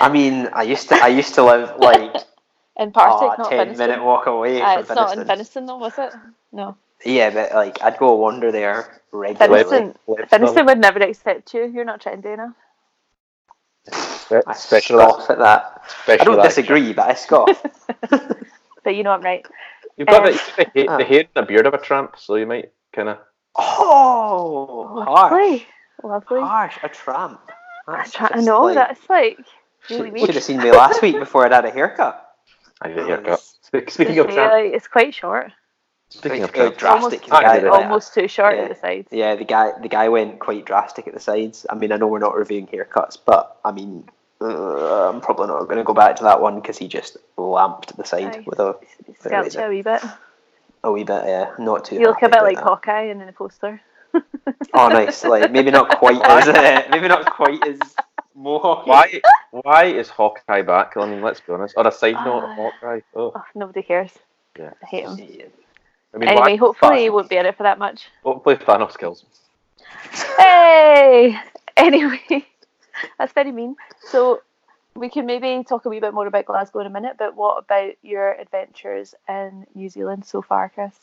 I 0.00 0.08
mean, 0.10 0.48
I 0.52 0.62
used 0.62 0.88
to 0.90 0.94
I 0.96 1.08
used 1.08 1.34
to 1.34 1.42
live 1.42 1.76
like 1.78 2.14
in 2.76 2.92
Partick, 2.92 3.38
a 3.38 3.42
not 3.42 3.50
ten 3.50 3.68
Finnieston. 3.68 3.78
minute 3.78 4.04
walk 4.04 4.26
away 4.26 4.60
Uh, 4.60 4.72
from 4.74 4.80
it's 4.80 4.88
not 4.90 5.12
in 5.18 5.24
Finnieston. 5.24 5.26
Finnieston 5.26 5.66
though, 5.66 5.76
was 5.78 5.98
it? 5.98 6.12
No. 6.52 6.76
Yeah, 7.04 7.30
but 7.30 7.54
like 7.54 7.82
I'd 7.82 7.98
go 7.98 8.14
wander 8.14 8.50
there 8.50 9.00
regularly. 9.12 9.64
Finnieston, 9.64 9.96
Let's 10.06 10.54
would 10.66 10.78
never 10.78 10.98
accept 11.00 11.52
you. 11.54 11.64
You're 11.66 11.84
not 11.84 12.00
trendy 12.00 12.32
enough. 12.34 12.54
not- 14.30 14.44
I 14.46 14.52
Especially 14.52 14.96
that, 14.96 15.10
scoff 15.10 15.30
at 15.30 15.38
that. 15.38 15.82
I 16.08 16.16
don't 16.24 16.36
that- 16.36 16.44
disagree, 16.44 16.92
but 16.92 17.08
I 17.08 17.14
scoff. 17.14 17.64
But 18.84 18.94
you 18.94 19.02
know 19.02 19.10
I'm 19.10 19.20
right. 19.20 19.44
You've 19.96 20.06
got 20.06 20.22
Uh, 20.22 20.30
the, 20.30 20.70
you've 20.76 20.88
the, 20.88 20.96
the 20.98 21.04
hair 21.04 21.20
and 21.20 21.28
the 21.34 21.42
beard 21.42 21.66
of 21.66 21.74
a 21.74 21.78
tramp, 21.78 22.14
so 22.18 22.36
you 22.36 22.46
might 22.46 22.70
kind 22.92 23.08
of. 23.08 23.18
oh, 23.56 25.02
harsh, 25.04 25.32
Lovely. 25.32 25.66
Lovely. 26.04 26.40
harsh, 26.40 26.76
a 26.84 26.88
tramp. 26.88 27.40
I, 27.88 27.96
That's 27.96 28.12
try, 28.12 28.28
I 28.28 28.34
just, 28.36 28.46
know, 28.46 28.62
like- 28.62 28.74
that's 28.76 29.10
like 29.10 29.38
really 29.90 30.10
Should, 30.20 30.26
should 30.26 30.34
have 30.36 30.44
seen 30.44 30.58
me 30.58 30.70
last 30.70 31.02
week 31.02 31.18
before 31.18 31.44
I'd 31.44 31.52
had 31.52 31.64
a 31.64 31.70
haircut. 31.72 32.28
I 32.80 32.88
get 32.90 32.98
a 32.98 33.04
haircut. 33.06 33.40
Speaking 33.40 33.86
It's 33.88 33.98
of 33.98 34.26
tramp, 34.30 34.52
really- 34.52 34.68
it's 34.74 34.86
quite 34.86 35.12
short. 35.14 35.50
Speaking 36.08 36.42
of 36.44 36.52
Quite 36.52 36.78
tramp, 36.78 37.00
drastic. 37.00 37.22
Almost- 37.22 37.24
the 37.24 37.28
guy, 37.30 37.56
Yeah. 37.58 37.68
Almost 37.68 38.14
too 38.14 38.28
short 38.28 38.56
Yeah. 38.56 38.62
at 38.62 38.68
the 38.70 38.74
sides. 38.76 39.08
yeah, 39.10 39.34
the 39.34 39.44
guy 39.44 39.72
the 39.80 39.88
guy 39.88 40.08
went 40.08 40.38
quite 40.38 40.64
drastic 40.64 41.06
at 41.08 41.14
the 41.14 41.20
sides. 41.20 41.66
I 41.70 41.74
mean, 41.74 41.92
I 41.92 41.96
know 41.96 42.06
we're 42.06 42.18
not 42.18 42.34
reviewing 42.36 42.66
haircuts, 42.68 43.18
but 43.24 43.56
I 43.64 43.72
mean, 43.72 44.08
uh, 44.40 45.08
I'm 45.10 45.20
probably 45.20 45.46
not 45.48 45.64
going 45.64 45.78
to 45.78 45.84
go 45.84 45.94
back 45.94 46.16
to 46.16 46.24
that 46.24 46.40
one 46.40 46.56
because 46.60 46.78
he 46.78 46.88
just 46.88 47.16
lamped 47.36 47.96
the 47.96 48.04
side 48.04 48.36
Aye. 48.36 48.44
with 48.46 48.58
a, 48.60 48.76
Scalped 49.20 49.54
you 49.54 49.60
a 49.60 49.68
wee 49.68 49.82
bit. 49.82 50.02
a 50.84 50.92
wee 50.92 51.04
bit. 51.04 51.24
Yeah, 51.26 51.52
not 51.58 51.84
too. 51.86 51.96
You 51.96 52.06
look 52.06 52.22
a 52.22 52.28
bit 52.28 52.42
like 52.42 52.56
that. 52.56 52.64
Hawkeye 52.64 53.04
in 53.10 53.18
the 53.18 53.32
poster. 53.32 53.80
Oh, 54.72 54.88
nice. 54.88 55.24
Like 55.24 55.50
maybe 55.50 55.70
not 55.70 55.98
quite 55.98 56.20
as 56.24 56.48
uh, 56.48 56.82
maybe 56.90 57.08
not 57.08 57.30
quite 57.34 57.66
as 57.66 57.78
mohawk. 58.34 58.86
why 58.86 59.20
why 59.50 59.84
is 59.84 60.08
Hawkeye 60.08 60.62
back? 60.62 60.96
I 60.96 61.06
mean, 61.06 61.20
let's 61.22 61.40
be 61.40 61.52
honest. 61.52 61.76
On 61.76 61.86
a 61.86 61.92
side 61.92 62.14
note. 62.24 62.46
Hawkeye. 62.54 63.00
Oh, 63.14 63.32
Oh, 63.34 63.42
nobody 63.54 63.82
cares. 63.82 64.12
Yeah. 64.58 64.70
I 64.82 64.86
hate 64.86 65.04
him. 65.04 65.50
I 66.16 66.18
mean, 66.18 66.28
Anyway, 66.30 66.52
why- 66.52 66.56
hopefully 66.56 67.02
he 67.02 67.10
won't 67.10 67.28
be 67.28 67.36
in 67.36 67.44
it 67.46 67.56
for 67.56 67.62
that 67.64 67.78
much. 67.78 68.08
Hopefully 68.24 68.56
Thanos 68.56 68.98
kills 68.98 69.22
him. 69.22 69.28
Hey! 70.38 71.38
Anyway, 71.78 72.22
that's 73.18 73.34
very 73.34 73.52
mean. 73.52 73.76
So 74.08 74.40
we 74.94 75.10
can 75.10 75.26
maybe 75.26 75.62
talk 75.62 75.84
a 75.84 75.90
wee 75.90 76.00
bit 76.00 76.14
more 76.14 76.26
about 76.26 76.46
Glasgow 76.46 76.78
in 76.80 76.86
a 76.86 76.90
minute, 76.90 77.16
but 77.18 77.36
what 77.36 77.58
about 77.58 77.92
your 78.02 78.32
adventures 78.32 79.14
in 79.28 79.66
New 79.74 79.90
Zealand 79.90 80.24
so 80.24 80.40
far, 80.40 80.70
Chris? 80.70 80.94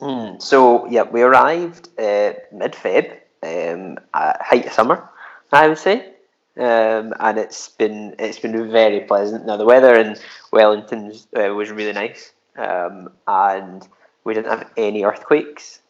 Mm, 0.00 0.40
so 0.40 0.86
yeah, 0.86 1.02
we 1.02 1.20
arrived 1.20 1.90
uh, 1.98 2.32
mid 2.52 2.72
Feb, 2.72 3.18
um, 3.42 3.98
at 4.14 4.40
height 4.40 4.64
of 4.64 4.72
summer, 4.72 5.06
I 5.52 5.68
would 5.68 5.76
say. 5.76 6.14
um, 6.56 7.12
and 7.20 7.36
it's 7.36 7.68
been 7.68 8.14
it's 8.18 8.38
been 8.38 8.70
very 8.70 9.00
pleasant. 9.00 9.44
Now 9.44 9.58
the 9.58 9.66
weather 9.66 9.94
in 9.94 10.16
Wellington 10.54 11.12
uh, 11.36 11.52
was 11.52 11.70
really 11.70 11.92
nice, 11.92 12.32
um, 12.56 13.10
and 13.26 13.86
we 14.28 14.34
didn't 14.34 14.50
have 14.50 14.70
any 14.76 15.04
earthquakes 15.04 15.80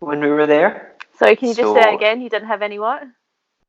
when 0.00 0.20
we 0.20 0.26
were 0.26 0.48
there. 0.48 0.96
Sorry, 1.16 1.36
can 1.36 1.48
you 1.48 1.54
just 1.54 1.72
say 1.72 1.92
it 1.92 1.94
again? 1.94 2.20
You 2.20 2.28
didn't 2.28 2.48
have 2.48 2.60
any 2.60 2.80
what? 2.80 3.04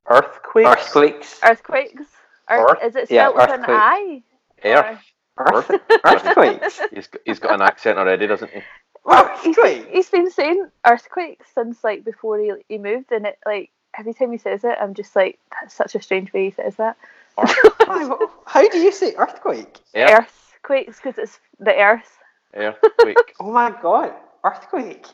Earthquake. 0.08 0.66
Earthquakes, 0.66 1.40
Earthquakes? 1.44 2.06
Earth, 2.50 2.70
Earth? 2.70 2.78
Is 2.84 2.96
it 2.96 3.10
Yeah, 3.10 3.30
spelled 3.30 3.36
with 3.36 3.50
an 3.50 3.60
earthquake. 3.60 3.78
I? 3.78 4.22
Earth. 4.64 5.00
Earth, 5.38 5.70
earthquakes, 6.04 6.80
He's 6.92 7.06
got, 7.06 7.22
he's 7.24 7.38
got 7.38 7.54
an 7.54 7.62
accent 7.62 7.98
already, 7.98 8.26
doesn't 8.26 8.50
he? 8.50 8.62
Well, 9.04 9.28
he's, 9.38 9.56
Earthquake? 9.56 9.88
he's 9.92 10.10
been 10.10 10.30
saying 10.30 10.66
earthquakes 10.84 11.46
since 11.54 11.84
like 11.84 12.04
before 12.04 12.40
he, 12.40 12.52
he 12.68 12.78
moved, 12.78 13.12
and 13.12 13.26
it 13.26 13.38
like 13.46 13.70
every 13.96 14.12
time 14.12 14.32
he 14.32 14.38
says 14.38 14.64
it, 14.64 14.76
I'm 14.80 14.94
just 14.94 15.14
like, 15.14 15.38
that's 15.52 15.74
such 15.74 15.94
a 15.94 16.02
strange 16.02 16.32
way 16.32 16.46
he 16.46 16.50
says 16.50 16.74
that. 16.76 16.96
How 17.38 18.68
do 18.68 18.78
you 18.78 18.90
say 18.90 19.14
earthquake? 19.14 19.78
Earth. 19.94 20.32
Earthquakes 20.64 20.96
because 20.96 21.16
it's 21.16 21.38
the 21.60 21.76
earth. 21.76 22.18
Earthquake. 22.56 23.16
Oh 23.40 23.52
my 23.52 23.70
god, 23.82 24.12
earthquake! 24.44 25.06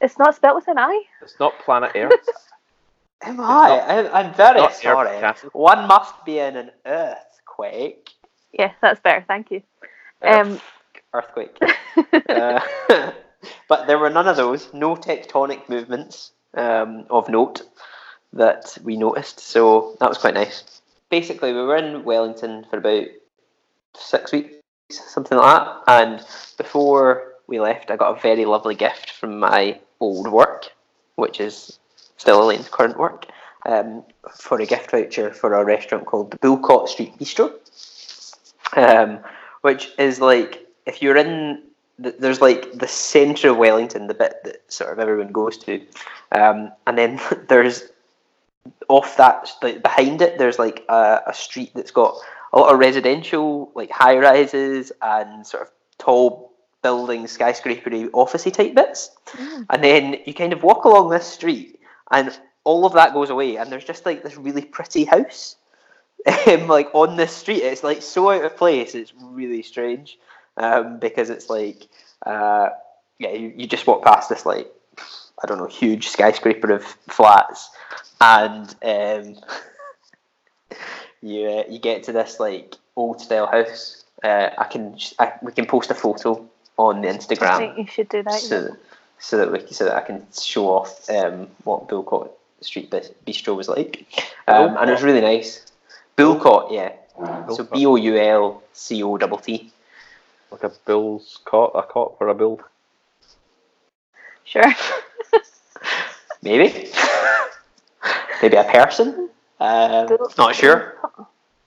It's 0.00 0.18
not 0.18 0.34
spelled 0.36 0.56
with 0.56 0.68
an 0.68 0.78
I. 0.78 1.02
it's 1.22 1.34
not 1.40 1.58
planet 1.60 1.92
Earth. 1.94 2.28
Am 3.22 3.40
I? 3.40 3.68
not- 3.68 3.90
I'm, 3.90 4.06
I'm 4.14 4.34
very 4.34 4.60
not 4.60 4.70
Earth 4.70 4.82
sorry. 4.82 5.34
One 5.52 5.88
must 5.88 6.24
be 6.24 6.38
in 6.38 6.56
an 6.56 6.70
earthquake. 6.86 8.10
Yeah, 8.52 8.72
that's 8.80 9.00
better. 9.00 9.24
Thank 9.26 9.50
you. 9.50 9.62
Um, 10.22 10.60
Earthquake. 11.12 11.56
uh, 12.28 12.60
but 13.68 13.86
there 13.86 13.98
were 13.98 14.10
none 14.10 14.28
of 14.28 14.36
those. 14.36 14.72
No 14.72 14.94
tectonic 14.94 15.68
movements 15.68 16.32
um, 16.54 17.06
of 17.10 17.28
note 17.28 17.62
that 18.32 18.76
we 18.84 18.96
noticed. 18.96 19.40
So 19.40 19.96
that 20.00 20.08
was 20.08 20.18
quite 20.18 20.34
nice. 20.34 20.80
Basically, 21.10 21.52
we 21.52 21.62
were 21.62 21.76
in 21.76 22.04
Wellington 22.04 22.66
for 22.70 22.78
about 22.78 23.06
six 23.96 24.32
weeks, 24.32 24.54
something 24.90 25.38
like 25.38 25.64
that. 25.64 25.82
And 25.86 26.24
before 26.56 27.34
we 27.46 27.60
left, 27.60 27.90
I 27.90 27.96
got 27.96 28.16
a 28.16 28.20
very 28.20 28.44
lovely 28.44 28.74
gift 28.74 29.10
from 29.10 29.38
my 29.38 29.78
old 30.00 30.28
work, 30.28 30.72
which 31.16 31.40
is 31.40 31.78
still 32.16 32.42
Elaine's 32.42 32.68
current 32.68 32.98
work, 32.98 33.26
um, 33.66 34.04
for 34.34 34.60
a 34.60 34.66
gift 34.66 34.90
voucher 34.90 35.32
for 35.32 35.54
a 35.54 35.64
restaurant 35.64 36.06
called 36.06 36.30
the 36.30 36.38
Boulcott 36.38 36.88
Street 36.88 37.18
Bistro, 37.18 37.52
um, 38.76 39.18
which 39.62 39.92
is 39.98 40.20
like 40.20 40.66
if 40.86 41.02
you're 41.02 41.16
in 41.16 41.62
th- 42.02 42.16
there's 42.18 42.40
like 42.40 42.72
the 42.72 42.88
centre 42.88 43.50
of 43.50 43.56
Wellington, 43.56 44.06
the 44.06 44.14
bit 44.14 44.36
that 44.44 44.72
sort 44.72 44.92
of 44.92 44.98
everyone 44.98 45.32
goes 45.32 45.58
to, 45.58 45.80
um, 46.32 46.72
and 46.86 46.96
then 46.96 47.20
there's 47.48 47.84
off 48.88 49.16
that 49.16 49.50
like 49.62 49.82
behind 49.82 50.20
it 50.20 50.38
there's 50.38 50.58
like 50.58 50.84
a, 50.88 51.22
a 51.26 51.34
street 51.34 51.70
that's 51.74 51.90
got 51.90 52.14
a 52.52 52.58
lot 52.58 52.72
of 52.72 52.78
residential 52.78 53.70
like 53.74 53.90
high 53.90 54.18
rises 54.18 54.92
and 55.02 55.46
sort 55.46 55.64
of 55.64 55.70
tall 55.98 56.52
buildings, 56.82 57.36
skyscrapery, 57.36 58.08
officey 58.10 58.52
type 58.52 58.74
bits, 58.74 59.10
and 59.70 59.82
then 59.82 60.16
you 60.26 60.34
kind 60.34 60.52
of 60.52 60.62
walk 60.62 60.84
along 60.84 61.10
this 61.10 61.26
street 61.26 61.80
and 62.10 62.38
all 62.64 62.84
of 62.86 62.92
that 62.92 63.12
goes 63.12 63.30
away 63.30 63.56
and 63.56 63.70
there's 63.70 63.84
just 63.84 64.06
like 64.06 64.22
this 64.22 64.36
really 64.36 64.62
pretty 64.62 65.04
house 65.04 65.56
um, 66.46 66.66
like 66.68 66.88
on 66.94 67.16
this 67.16 67.34
street. 67.34 67.62
It's 67.62 67.82
like 67.84 68.02
so 68.02 68.30
out 68.30 68.44
of 68.44 68.56
place. 68.56 68.94
It's 68.94 69.12
really 69.20 69.62
strange 69.62 70.18
um, 70.56 70.98
because 70.98 71.30
it's 71.30 71.48
like 71.48 71.88
uh, 72.26 72.70
yeah 73.18 73.32
you, 73.32 73.52
you 73.56 73.66
just 73.66 73.86
walk 73.86 74.04
past 74.04 74.28
this 74.28 74.44
like 74.46 74.70
I 75.42 75.46
don't 75.46 75.58
know 75.58 75.66
huge 75.66 76.08
skyscraper 76.08 76.72
of 76.72 76.84
flats 77.08 77.70
and 78.20 78.74
um, 78.82 79.36
you 81.22 81.48
uh, 81.48 81.64
you 81.68 81.78
get 81.78 82.04
to 82.04 82.12
this 82.12 82.40
like 82.40 82.74
old 82.96 83.20
style 83.20 83.46
house 83.46 84.04
uh, 84.22 84.50
I 84.58 84.64
can 84.64 84.96
I, 85.18 85.32
we 85.42 85.52
can 85.52 85.66
post 85.66 85.90
a 85.90 85.94
photo 85.94 86.46
on 86.76 87.02
the 87.02 87.08
I 87.08 87.12
Instagram 87.12 87.58
think 87.58 87.78
you 87.78 87.86
should 87.86 88.08
do 88.08 88.22
that. 88.22 88.40
so, 88.40 88.76
so 89.18 89.38
that 89.38 89.52
we 89.52 89.66
so 89.72 89.84
that 89.84 89.96
I 89.96 90.00
can 90.00 90.26
show 90.38 90.68
off 90.68 91.08
um, 91.10 91.48
what 91.64 91.88
Boulcott 91.88 92.30
Street 92.60 92.90
Bistro 92.90 93.56
was 93.56 93.68
like, 93.68 94.06
um, 94.48 94.76
and 94.76 94.90
it 94.90 94.92
was 94.92 95.02
really 95.02 95.20
nice. 95.20 95.64
Boulcott, 96.16 96.72
yeah. 96.72 96.92
So 97.16 97.64
Boulcott. 97.64 97.72
B 97.72 97.86
O 97.86 97.96
U 97.96 98.16
L 98.18 98.62
C 98.72 99.02
O 99.02 99.16
double 99.16 99.38
T. 99.38 99.70
Like 100.50 100.64
a 100.64 100.72
bull's 100.86 101.40
cot, 101.44 101.72
a 101.74 101.82
cot 101.82 102.16
for 102.16 102.28
a 102.28 102.34
bull. 102.34 102.60
Sure. 104.44 104.64
Maybe, 106.42 106.88
maybe 108.42 108.56
a 108.56 108.64
person. 108.64 109.28
Um, 109.60 110.06
Bul- 110.06 110.32
not 110.38 110.54
sure. 110.54 110.96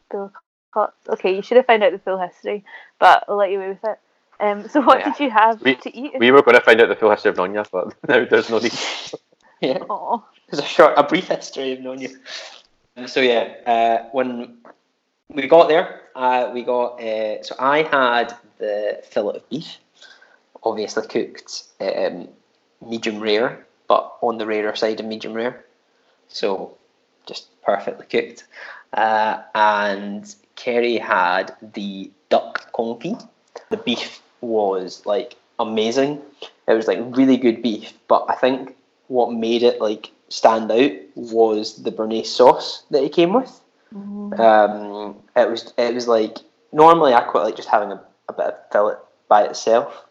Bill 0.09 0.31
Cott. 0.73 0.93
Okay, 1.09 1.35
you 1.35 1.41
should 1.41 1.57
have 1.57 1.65
found 1.65 1.83
out 1.83 1.91
the 1.91 1.99
full 1.99 2.17
history, 2.17 2.63
but 2.99 3.25
I'll 3.27 3.35
let 3.37 3.51
you 3.51 3.57
away 3.57 3.69
with 3.69 3.83
it. 3.83 3.99
Um, 4.39 4.67
so 4.69 4.81
what 4.81 4.99
Yeah. 4.99 5.11
did 5.11 5.19
you 5.19 5.29
have 5.29 5.61
We- 5.61 5.75
to 5.75 5.95
eat? 5.95 6.13
We 6.19 6.31
were 6.31 6.41
going 6.41 6.55
to 6.57 6.61
find 6.63 6.81
out 6.81 6.89
the 6.89 6.95
full 6.95 7.11
history 7.11 7.29
of 7.29 7.37
Nonya, 7.37 7.65
but 7.71 7.93
now 8.09 8.25
there's 8.25 8.49
no 8.49 8.59
need. 8.59 8.73
Yeah. 9.61 9.77
Oh, 9.91 10.25
There's 10.49 10.63
a 10.63 10.65
short, 10.65 10.95
a 10.97 11.03
brief 11.03 11.27
history 11.27 11.73
of 11.73 11.79
Nonya. 11.79 12.11
Um, 12.97 13.07
So 13.07 13.19
yeah, 13.21 13.53
uh, 13.67 14.09
when 14.11 14.57
we 15.29 15.47
got 15.47 15.67
there, 15.67 16.01
uh, 16.15 16.49
we 16.51 16.63
got. 16.63 16.99
Uh, 16.99 17.43
so 17.43 17.53
I 17.59 17.83
had 17.83 18.35
the 18.57 19.01
fillet 19.03 19.35
of 19.35 19.47
beef, 19.49 19.77
obviously 20.63 21.05
cooked 21.07 21.65
um, 21.79 22.27
medium 22.83 23.19
rare, 23.19 23.67
but 23.87 24.17
on 24.21 24.39
the 24.39 24.47
rarer 24.47 24.75
side 24.75 24.99
of 24.99 25.05
medium 25.05 25.33
rare. 25.35 25.63
So 26.27 26.75
just 27.27 27.49
perfectly 27.63 28.05
cooked. 28.07 28.45
Uh, 28.93 29.41
and 29.55 30.33
Kerry 30.55 30.97
had 30.97 31.55
the 31.73 32.11
duck 32.29 32.71
confit. 32.73 33.27
The 33.69 33.77
beef 33.77 34.21
was 34.41 35.05
like 35.05 35.35
amazing. 35.59 36.21
It 36.67 36.73
was 36.73 36.87
like 36.87 36.99
really 37.01 37.37
good 37.37 37.61
beef, 37.61 37.93
but 38.07 38.25
I 38.29 38.35
think 38.35 38.75
what 39.07 39.33
made 39.33 39.63
it 39.63 39.81
like 39.81 40.11
stand 40.29 40.71
out 40.71 40.91
was 41.15 41.83
the 41.83 41.91
Béarnaise 41.91 42.27
sauce 42.27 42.83
that 42.91 43.03
it 43.03 43.13
came 43.13 43.33
with. 43.33 43.61
mm, 43.93 44.39
Um, 44.39 45.15
it 45.35 45.49
was 45.49 45.73
it 45.77 45.93
was 45.93 46.07
like 46.07 46.37
normally 46.71 47.13
I 47.13 47.21
quite 47.21 47.43
like 47.43 47.55
just 47.55 47.69
having 47.69 47.91
a, 47.91 48.01
a 48.29 48.33
bit 48.33 48.45
of 48.45 48.55
fillet 48.71 48.95
by 49.27 49.43
itself, 49.43 50.05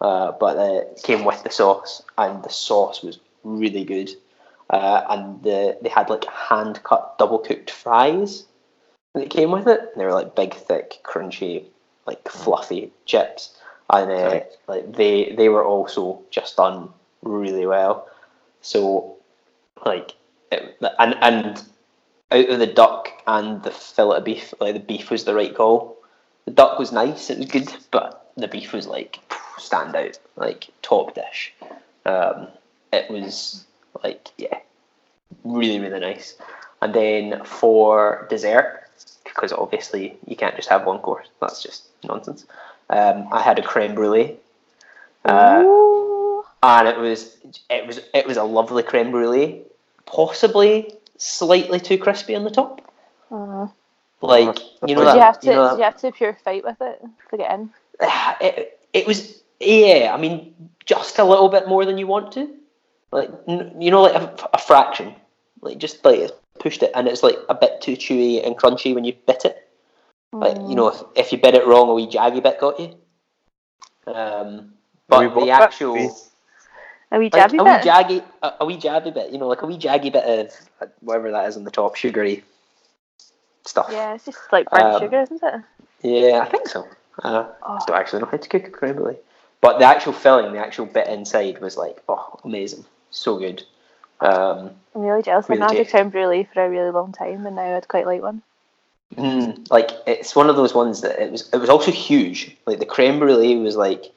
uh, 0.00 0.32
but 0.32 0.56
uh, 0.56 0.80
it 0.90 1.00
came 1.02 1.24
with 1.24 1.42
the 1.42 1.50
sauce, 1.50 2.02
and 2.18 2.42
the 2.42 2.50
sauce 2.50 3.02
was 3.02 3.18
really 3.44 3.84
good. 3.84 4.10
Uh, 4.74 5.06
and 5.08 5.40
the 5.44 5.78
they 5.82 5.88
had 5.88 6.10
like 6.10 6.24
hand 6.24 6.82
cut 6.82 7.16
double 7.16 7.38
cooked 7.38 7.70
fries 7.70 8.44
that 9.14 9.30
came 9.30 9.52
with 9.52 9.68
it. 9.68 9.78
And 9.78 10.00
they 10.00 10.04
were 10.04 10.12
like 10.12 10.34
big, 10.34 10.52
thick, 10.52 10.98
crunchy, 11.04 11.66
like 12.08 12.28
fluffy 12.28 12.90
chips, 13.06 13.56
and 13.88 14.10
uh, 14.10 14.40
like 14.66 14.92
they 14.96 15.32
they 15.38 15.48
were 15.48 15.64
also 15.64 16.22
just 16.32 16.56
done 16.56 16.88
really 17.22 17.66
well. 17.66 18.08
So 18.62 19.14
like 19.86 20.14
it, 20.50 20.76
and 20.98 21.14
and 21.20 21.62
out 22.32 22.50
of 22.50 22.58
the 22.58 22.66
duck 22.66 23.10
and 23.28 23.62
the 23.62 23.70
fillet 23.70 24.16
of 24.16 24.24
beef, 24.24 24.54
like 24.58 24.74
the 24.74 24.80
beef 24.80 25.08
was 25.08 25.22
the 25.22 25.36
right 25.36 25.54
call. 25.54 25.96
The 26.46 26.50
duck 26.50 26.80
was 26.80 26.90
nice, 26.90 27.30
it 27.30 27.38
was 27.38 27.46
good, 27.46 27.72
but 27.92 28.32
the 28.36 28.48
beef 28.48 28.72
was 28.72 28.88
like 28.88 29.20
stand 29.56 29.94
out, 29.94 30.18
like 30.34 30.70
top 30.82 31.14
dish. 31.14 31.54
Um, 32.04 32.48
it 32.92 33.08
was 33.08 33.66
like 34.02 34.28
yeah, 34.38 34.58
really 35.44 35.78
really 35.80 36.00
nice. 36.00 36.36
And 36.82 36.94
then 36.94 37.44
for 37.44 38.26
dessert, 38.28 38.88
because 39.24 39.52
obviously 39.52 40.16
you 40.26 40.36
can't 40.36 40.56
just 40.56 40.68
have 40.68 40.86
one 40.86 40.98
course, 40.98 41.28
that's 41.40 41.62
just 41.62 41.84
nonsense. 42.02 42.44
Um, 42.90 43.28
I 43.32 43.42
had 43.42 43.58
a 43.58 43.62
creme 43.62 43.94
brulee. 43.94 44.36
Uh, 45.24 46.42
and 46.62 46.88
it 46.88 46.98
was 46.98 47.36
it 47.70 47.86
was 47.86 48.00
it 48.12 48.26
was 48.26 48.36
a 48.36 48.44
lovely 48.44 48.82
creme 48.82 49.10
brulee, 49.10 49.62
possibly 50.06 50.92
slightly 51.16 51.80
too 51.80 51.98
crispy 51.98 52.34
on 52.34 52.44
the 52.44 52.50
top. 52.50 52.80
Uh, 53.30 53.68
Like 54.20 54.58
you 54.86 54.94
know 54.94 55.04
that 55.04 55.16
you 55.16 55.20
have 55.20 55.40
to? 55.40 55.46
you 55.46 55.52
know 55.54 55.70
did 55.70 55.78
you 55.78 55.84
have 55.84 55.96
to 55.98 56.12
pure 56.12 56.34
fight 56.44 56.64
with 56.64 56.80
it 56.80 57.02
to 57.30 57.36
get 57.36 57.50
in? 57.52 57.70
it, 58.40 58.80
it 58.92 59.06
was 59.06 59.42
yeah. 59.60 60.12
I 60.14 60.20
mean, 60.20 60.54
just 60.84 61.18
a 61.18 61.24
little 61.24 61.48
bit 61.48 61.68
more 61.68 61.84
than 61.84 61.98
you 61.98 62.06
want 62.06 62.32
to, 62.32 62.48
like 63.14 63.30
you 63.46 63.90
know, 63.90 64.02
like 64.02 64.14
a, 64.14 64.48
a 64.52 64.58
fraction, 64.58 65.14
like 65.62 65.78
just 65.78 66.04
like 66.04 66.30
pushed 66.58 66.82
it, 66.82 66.90
and 66.94 67.06
it's 67.08 67.22
like 67.22 67.36
a 67.48 67.54
bit 67.54 67.80
too 67.80 67.92
chewy 67.96 68.44
and 68.44 68.56
crunchy 68.58 68.94
when 68.94 69.04
you 69.04 69.14
bit 69.26 69.44
it. 69.44 69.56
Like 70.32 70.56
you 70.56 70.74
know, 70.74 70.88
if, 70.88 71.00
if 71.14 71.32
you 71.32 71.38
bit 71.38 71.54
it 71.54 71.64
wrong, 71.64 71.88
a 71.88 71.94
wee 71.94 72.08
jaggy 72.08 72.42
bit 72.42 72.58
got 72.58 72.80
you. 72.80 72.96
Um, 74.12 74.74
but 75.08 75.34
wee 75.34 75.44
the 75.46 75.50
actual. 75.52 75.94
Wee- 75.94 76.10
a 77.12 77.18
wee 77.18 77.30
like 77.32 77.52
jabby 77.52 77.60
a 77.60 77.64
wee 77.64 77.70
bit. 77.70 77.84
jaggy, 77.84 78.24
a, 78.42 78.52
a 78.60 78.64
wee 78.64 78.76
jabby 78.76 79.14
bit, 79.14 79.30
you 79.30 79.38
know, 79.38 79.46
like 79.46 79.62
a 79.62 79.66
wee 79.66 79.78
jaggy 79.78 80.12
bit 80.12 80.24
of 80.24 80.52
uh, 80.80 80.86
whatever 80.98 81.30
that 81.30 81.46
is 81.48 81.56
on 81.56 81.62
the 81.62 81.70
top, 81.70 81.94
sugary 81.94 82.42
stuff. 83.64 83.86
yeah, 83.92 84.14
it's 84.14 84.24
just 84.24 84.38
like 84.50 84.68
brown 84.68 84.94
Um, 84.96 85.00
sugar, 85.00 85.20
isn't 85.20 85.40
it? 85.40 85.62
Yeah, 86.02 86.40
I 86.40 86.46
think 86.46 86.66
so. 86.66 86.88
Uh, 87.22 87.46
Oh. 87.62 87.78
I 87.80 87.84
don't 87.86 87.96
actually 87.96 88.22
know 88.22 88.26
how 88.28 88.36
to 88.38 88.48
cook 88.48 88.66
a 88.66 88.70
creme 88.70 88.96
brulee, 88.96 89.18
but 89.60 89.78
the 89.78 89.84
actual 89.84 90.12
filling, 90.12 90.52
the 90.52 90.58
actual 90.58 90.86
bit 90.86 91.06
inside, 91.06 91.60
was 91.60 91.76
like, 91.76 92.02
oh, 92.08 92.40
amazing, 92.42 92.84
so 93.14 93.38
good. 93.38 93.64
Um, 94.20 94.70
I'm 94.94 95.02
really 95.02 95.22
jealous. 95.22 95.48
Really 95.48 95.62
I've 95.62 95.70
had 95.70 95.86
a 95.86 95.90
creme 95.90 96.10
brulee 96.10 96.48
for 96.52 96.64
a 96.64 96.70
really 96.70 96.90
long 96.90 97.12
time, 97.12 97.46
and 97.46 97.56
now 97.56 97.76
I'd 97.76 97.88
quite 97.88 98.06
like 98.06 98.22
one. 98.22 98.42
mm, 99.16 99.70
like 99.70 99.90
it's 100.06 100.34
one 100.34 100.50
of 100.50 100.56
those 100.56 100.74
ones 100.74 101.00
that 101.02 101.20
it 101.20 101.30
was. 101.30 101.48
It 101.52 101.58
was 101.58 101.68
also 101.68 101.90
huge. 101.90 102.56
Like 102.66 102.78
the 102.78 102.86
creme 102.86 103.18
brulee 103.18 103.56
was 103.56 103.76
like, 103.76 104.12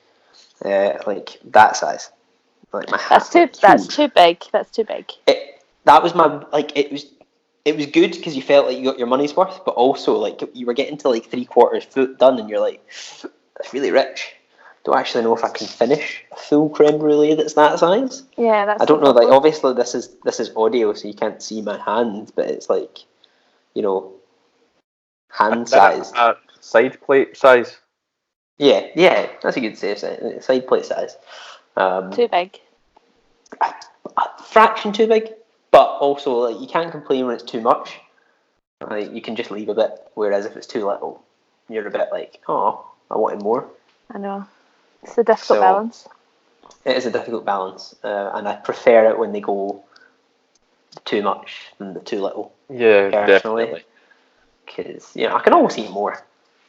uh, 0.64 0.94
like 1.06 1.40
that 1.46 1.76
size. 1.76 2.10
Like 2.74 2.90
my 2.92 3.02
That's 3.10 3.30
too. 3.30 3.50
That's 3.62 3.88
too 3.88 4.10
big. 4.10 4.44
That's 4.52 4.72
too 4.72 4.84
big. 4.84 5.12
it, 5.28 5.64
that 5.86 6.04
was 6.04 6.14
my 6.14 6.44
like 6.52 6.78
it 6.78 6.92
was 6.92 7.06
it 7.66 7.76
was 7.76 7.86
good 7.88 8.12
because 8.12 8.36
you 8.36 8.42
felt 8.42 8.68
like 8.68 8.78
you 8.78 8.86
got 8.86 8.98
your 8.98 9.08
money's 9.08 9.36
worth, 9.36 9.66
but 9.66 9.76
also 9.76 10.18
like 10.18 10.42
you 10.54 10.66
were 10.66 10.74
getting 10.74 10.98
to 11.00 11.10
like 11.10 11.26
three 11.26 11.46
quarters 11.46 11.84
foot 11.84 12.18
done, 12.18 12.40
and 12.40 12.50
you're 12.50 12.62
like, 12.62 12.86
that's 13.58 13.74
really 13.74 13.92
rich. 13.92 14.37
Don't 14.88 14.98
actually 14.98 15.26
know 15.26 15.36
if 15.36 15.44
I 15.44 15.50
can 15.50 15.68
finish 15.68 16.24
a 16.32 16.38
full 16.38 16.70
creme 16.70 16.98
brulee 16.98 17.36
that's 17.36 17.56
that 17.56 17.78
size. 17.78 18.24
Yeah, 18.38 18.66
that's. 18.66 18.82
I 18.82 18.86
don't 18.86 19.04
know. 19.04 19.12
Like 19.12 19.28
obviously 19.28 19.74
this 19.74 19.94
is 19.94 20.16
this 20.24 20.40
is 20.40 20.50
audio, 20.56 20.94
so 20.94 21.10
you 21.10 21.14
can't 21.14 21.44
see 21.44 21.62
my 21.62 21.78
hand, 21.78 22.32
but 22.38 22.50
it's 22.50 22.70
like, 22.70 23.00
you 23.74 23.82
know, 23.82 24.14
hand 25.30 25.68
size. 25.68 26.14
Uh, 26.16 26.36
side 26.62 27.02
plate 27.02 27.36
size. 27.36 27.76
Yeah, 28.60 28.88
yeah, 28.96 29.28
that's 29.44 29.58
a 29.58 29.60
good 29.60 29.78
save. 29.78 30.00
Side 30.00 30.42
side 30.42 30.66
plate 30.66 30.86
size. 30.86 31.18
Um, 31.76 32.10
too 32.10 32.30
big. 32.30 32.58
a 33.60 33.74
fraction 34.42 34.94
too 34.94 35.08
big, 35.08 35.34
but 35.70 35.98
also 35.98 36.32
like 36.50 36.62
you 36.62 36.68
can't 36.68 36.94
complain 36.94 37.26
when 37.26 37.36
it's 37.36 37.44
too 37.44 37.60
much. 37.60 38.00
Like 38.80 39.12
you 39.12 39.22
can 39.22 39.36
just 39.36 39.52
leave 39.52 39.68
a 39.68 39.76
bit. 39.76 40.10
Whereas 40.14 40.46
if 40.46 40.56
it's 40.56 40.66
too 40.66 40.88
little, 40.88 41.26
you're 41.68 41.86
a 41.86 41.92
bit 41.92 42.08
like, 42.10 42.40
oh, 42.48 42.90
I 43.12 43.18
wanted 43.18 43.44
more. 43.44 43.68
I 44.10 44.20
know. 44.20 44.48
It's 45.04 45.18
a 45.18 45.24
difficult 45.24 45.58
So- 45.58 45.62
balance. 45.62 46.08
It 46.86 46.96
is 46.96 47.06
a 47.06 47.12
difficult 47.12 47.44
balance, 47.44 47.96
uh, 48.04 48.32
and 48.34 48.48
I 48.48 48.56
prefer 48.56 49.10
it 49.10 49.18
when 49.20 49.34
they 49.34 49.42
go 49.42 49.84
too 51.06 51.22
much 51.22 51.72
than 51.78 51.94
the 51.94 52.00
too 52.00 52.22
little. 52.22 52.54
Yeah, 52.70 53.10
Personally. 53.12 53.66
definitely. 53.66 53.86
Because 54.66 55.16
you 55.16 55.28
know 55.28 55.36
I 55.36 55.40
can 55.42 55.54
always 55.54 55.78
eat 55.78 55.90
more. 55.92 56.24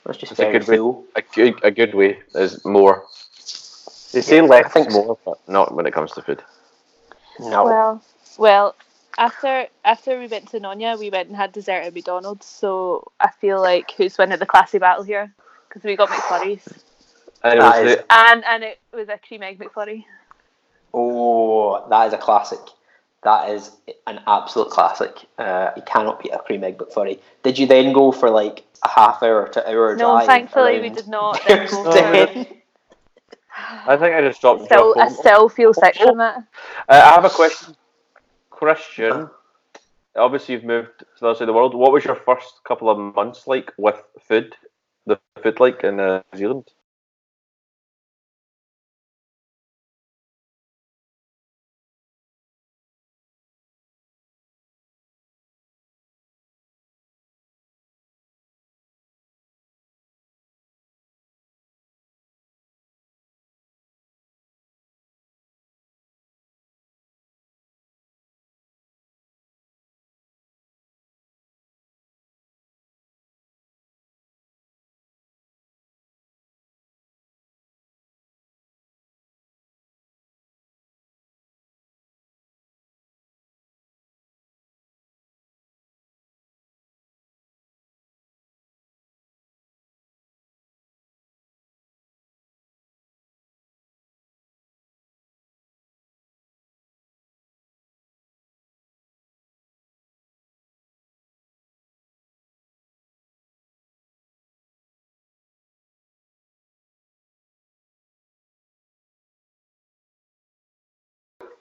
That's 0.04 0.18
just 0.18 0.30
That's 0.30 0.40
a 0.40 0.42
very 0.44 0.58
good 0.58 0.68
way. 0.68 0.76
full. 0.76 1.04
A 1.14 1.22
good, 1.22 1.54
a 1.62 1.70
good 1.70 1.94
way 1.94 2.18
is 2.34 2.64
more. 2.64 3.04
They 4.12 4.22
say 4.22 4.36
Yeah, 4.36 4.42
less 4.42 4.66
I 4.66 4.68
think 4.68 4.88
is 4.88 4.94
more, 4.94 5.18
but 5.24 5.38
not 5.48 5.74
when 5.74 5.86
it 5.86 5.92
comes 5.92 6.12
to 6.12 6.22
food. 6.22 6.42
No, 7.38 7.64
Well, 7.64 8.02
well, 8.38 8.74
after 9.18 9.68
after 9.84 10.18
we 10.18 10.26
went 10.26 10.48
to 10.50 10.60
Nonya, 10.60 10.98
we 10.98 11.10
went 11.10 11.28
and 11.28 11.36
had 11.36 11.52
dessert 11.52 11.82
at 11.82 11.94
McDonald's. 11.94 12.46
So 12.46 13.10
I 13.20 13.30
feel 13.30 13.60
like 13.60 13.92
who's 13.92 14.16
winning 14.18 14.38
the 14.38 14.46
classy 14.46 14.78
battle 14.78 15.04
here? 15.04 15.32
Because 15.68 15.82
we 15.84 15.94
got 15.96 16.08
McFlurries, 16.08 16.66
And 17.44 17.58
it 17.58 17.62
was 17.62 17.86
is- 17.86 17.96
the, 17.96 18.04
and 18.10 18.44
and 18.44 18.64
it 18.64 18.78
was 18.92 19.08
a 19.08 19.18
cream 19.18 19.42
egg 19.42 19.58
McFlurry. 19.58 20.04
oh, 20.94 21.88
that 21.88 22.06
is 22.08 22.12
a 22.12 22.18
classic. 22.18 22.60
That 23.24 23.50
is 23.50 23.72
an 24.06 24.20
absolute 24.26 24.70
classic. 24.70 25.12
Uh, 25.38 25.70
you 25.76 25.82
cannot 25.82 26.22
beat 26.22 26.32
a 26.32 26.38
cream 26.38 26.62
egg 26.64 26.78
McFlurry. 26.78 27.18
Did 27.42 27.58
you 27.58 27.66
then 27.66 27.92
go 27.92 28.12
for 28.12 28.30
like 28.30 28.64
a 28.84 28.88
half 28.88 29.22
hour 29.22 29.48
to 29.48 29.68
hour 29.68 29.96
No, 29.96 30.12
drive? 30.16 30.26
thankfully 30.26 30.80
we 30.80 30.88
did 30.90 31.08
not. 31.08 31.40
then 31.46 31.66
go 31.68 31.84
for- 31.84 31.92
Den? 31.92 32.46
I 33.86 33.96
think 33.96 34.14
I 34.14 34.20
just 34.22 34.40
dropped. 34.40 34.64
still, 34.66 34.92
I 34.92 34.94
dropped 34.94 35.10
home. 35.10 35.18
still 35.18 35.48
feel 35.48 35.74
sick 35.74 35.96
from 35.96 36.20
it. 36.20 36.34
Uh, 36.36 36.40
I 36.88 37.10
have 37.14 37.24
a 37.24 37.30
question. 37.30 37.74
Question. 38.50 39.28
Obviously, 40.16 40.54
you've 40.54 40.64
moved 40.64 40.90
to 41.00 41.06
the 41.20 41.26
other 41.26 41.34
side 41.36 41.42
of 41.42 41.46
the 41.48 41.52
world. 41.52 41.74
What 41.74 41.92
was 41.92 42.04
your 42.04 42.14
first 42.14 42.60
couple 42.64 42.88
of 42.88 42.98
months 43.14 43.46
like 43.46 43.72
with 43.76 44.00
food? 44.28 44.54
The 45.06 45.18
food 45.42 45.58
like 45.60 45.82
in 45.84 45.98
uh, 46.00 46.22
New 46.32 46.38
Zealand? 46.38 46.70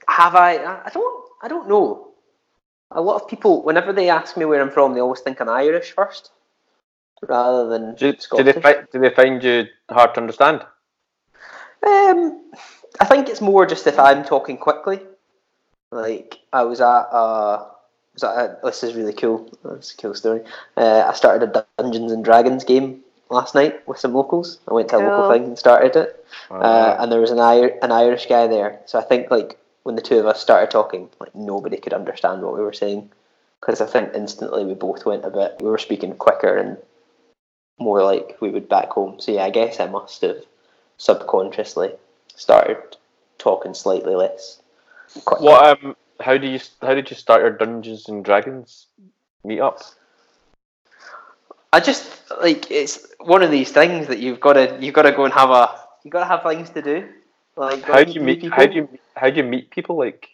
Have 0.08 0.36
I? 0.36 0.58
I 0.58 0.82
I 0.86 0.90
don't. 0.90 1.30
I 1.44 1.48
don't 1.48 1.68
know. 1.70 2.08
A 2.92 3.02
lot 3.02 3.22
of 3.22 3.28
people, 3.28 3.64
whenever 3.64 3.92
they 3.92 4.10
ask 4.10 4.38
me 4.38 4.46
where 4.46 4.62
I'm 4.62 4.72
from, 4.72 4.94
they 4.94 5.02
always 5.02 5.20
think 5.20 5.42
I'm 5.42 5.50
Irish 5.50 5.92
first, 5.92 6.32
rather 7.28 7.68
than 7.68 7.96
Do, 7.96 8.14
do 8.38 8.44
they 8.44 8.54
fi- 8.62 8.84
do 8.92 9.00
they 9.00 9.10
find 9.10 9.44
you 9.44 9.66
hard 9.90 10.14
to 10.16 10.22
understand? 10.22 10.62
Um, 11.86 12.42
I 13.00 13.06
think 13.06 13.30
it's 13.30 13.42
more 13.42 13.66
just 13.66 13.86
if 13.88 14.00
I'm 14.00 14.24
talking 14.24 14.58
quickly. 14.58 15.02
Like 15.92 16.40
I 16.54 16.64
was 16.64 16.82
at 16.82 17.08
uh, 17.12 17.66
was 18.14 18.24
at 18.24 18.36
a, 18.36 18.58
this 18.64 18.84
is 18.84 18.96
really 18.96 19.14
cool. 19.14 19.50
It's 19.76 19.94
a 19.94 19.98
cool 19.98 20.14
story. 20.16 20.42
Uh, 20.76 21.04
I 21.08 21.14
started 21.14 21.50
a 21.56 21.66
Dungeons 21.78 22.12
and 22.12 22.24
Dragons 22.26 22.64
game 22.64 23.04
last 23.30 23.54
night 23.56 23.88
with 23.88 24.00
some 24.00 24.14
locals. 24.14 24.60
I 24.68 24.74
went 24.74 24.90
to 24.90 24.98
a 24.98 25.00
local 25.00 25.32
thing 25.34 25.44
and 25.44 25.58
started 25.60 25.96
it, 25.96 26.26
uh, 26.50 26.56
Uh, 26.56 26.98
and 27.00 27.12
there 27.12 27.22
was 27.22 27.32
an 27.32 27.40
Ir- 27.40 27.78
an 27.82 27.92
Irish 27.92 28.26
guy 28.28 28.48
there. 28.48 28.80
So 28.86 28.98
I 29.00 29.04
think 29.04 29.30
like 29.30 29.58
when 29.88 29.96
the 29.96 30.02
two 30.02 30.20
of 30.20 30.26
us 30.26 30.42
started 30.42 30.70
talking, 30.70 31.08
like 31.18 31.34
nobody 31.34 31.78
could 31.78 31.94
understand 31.94 32.42
what 32.42 32.54
we 32.54 32.60
were 32.60 32.74
saying 32.74 33.10
because 33.62 33.80
I 33.80 33.86
think 33.86 34.12
instantly 34.14 34.66
we 34.66 34.74
both 34.74 35.06
went 35.06 35.24
a 35.24 35.30
bit. 35.30 35.56
We 35.62 35.70
were 35.70 35.78
speaking 35.78 36.14
quicker 36.14 36.58
and 36.58 36.78
more 37.80 38.04
like 38.04 38.36
we 38.42 38.50
would 38.50 38.68
back 38.68 38.90
home. 38.90 39.22
So 39.22 39.32
yeah, 39.32 39.46
I 39.46 39.50
guess 39.50 39.80
I 39.80 39.88
must 39.88 40.22
have 40.24 40.44
subconsciously 40.98 41.94
started 42.36 42.98
talking 43.38 43.74
slightly 43.74 44.14
less. 44.14 44.62
quicker. 45.24 45.42
what 45.42 45.82
um? 45.82 45.96
How 46.20 46.36
do 46.36 46.48
you 46.48 46.60
how 46.82 46.94
did 46.94 47.10
you 47.10 47.16
start 47.16 47.40
your 47.40 47.52
Dungeons 47.52 48.10
and 48.10 48.26
Dragons 48.26 48.88
meetup? 49.46 49.82
I 51.72 51.80
just 51.80 52.12
like 52.42 52.70
it's 52.70 53.08
one 53.22 53.42
of 53.42 53.52
these 53.52 53.72
things 53.72 54.08
that 54.08 54.20
you've 54.20 54.42
got 54.42 54.54
to 54.54 54.78
you've 54.82 54.96
got 54.96 55.04
to 55.04 55.14
go 55.14 55.24
and 55.24 55.34
have 55.34 55.50
a 55.50 55.80
you've 56.04 56.12
got 56.12 56.20
to 56.20 56.26
have 56.26 56.44
things 56.44 56.70
to 56.72 56.82
do. 56.82 57.08
Like 57.58 57.84
How 57.84 58.04
do 58.04 58.12
you 58.12 58.22
meet? 58.22 58.42
people. 58.42 58.56
How 58.56 58.68
do 58.68 58.76
you 58.76 59.00
how 59.16 59.30
do 59.32 59.38
you 59.38 59.44
meet 59.44 59.72
people? 59.72 59.98
Like, 59.98 60.30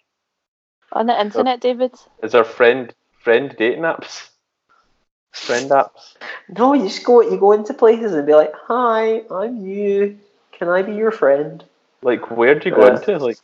On 0.91 1.07
the 1.07 1.19
internet, 1.19 1.61
David. 1.61 1.93
is 2.21 2.33
there 2.33 2.43
friend 2.43 2.93
friend 3.23 3.55
dating 3.57 3.83
apps? 3.83 4.27
Friend 5.31 5.71
apps? 5.71 6.15
No, 6.49 6.73
you 6.73 6.83
just 6.83 7.03
go 7.05 7.21
you 7.21 7.37
go 7.37 7.53
into 7.53 7.73
places 7.73 8.13
and 8.13 8.27
be 8.27 8.35
like, 8.35 8.53
"Hi, 8.67 9.23
I'm 9.31 9.65
you. 9.65 10.19
Can 10.51 10.67
I 10.67 10.81
be 10.81 10.93
your 10.93 11.11
friend?" 11.11 11.63
Like, 12.01 12.29
where 12.29 12.59
do 12.59 12.69
you 12.69 12.75
go 12.75 12.85
Yeah. 12.85 12.97
into? 12.97 13.17
Like, 13.17 13.37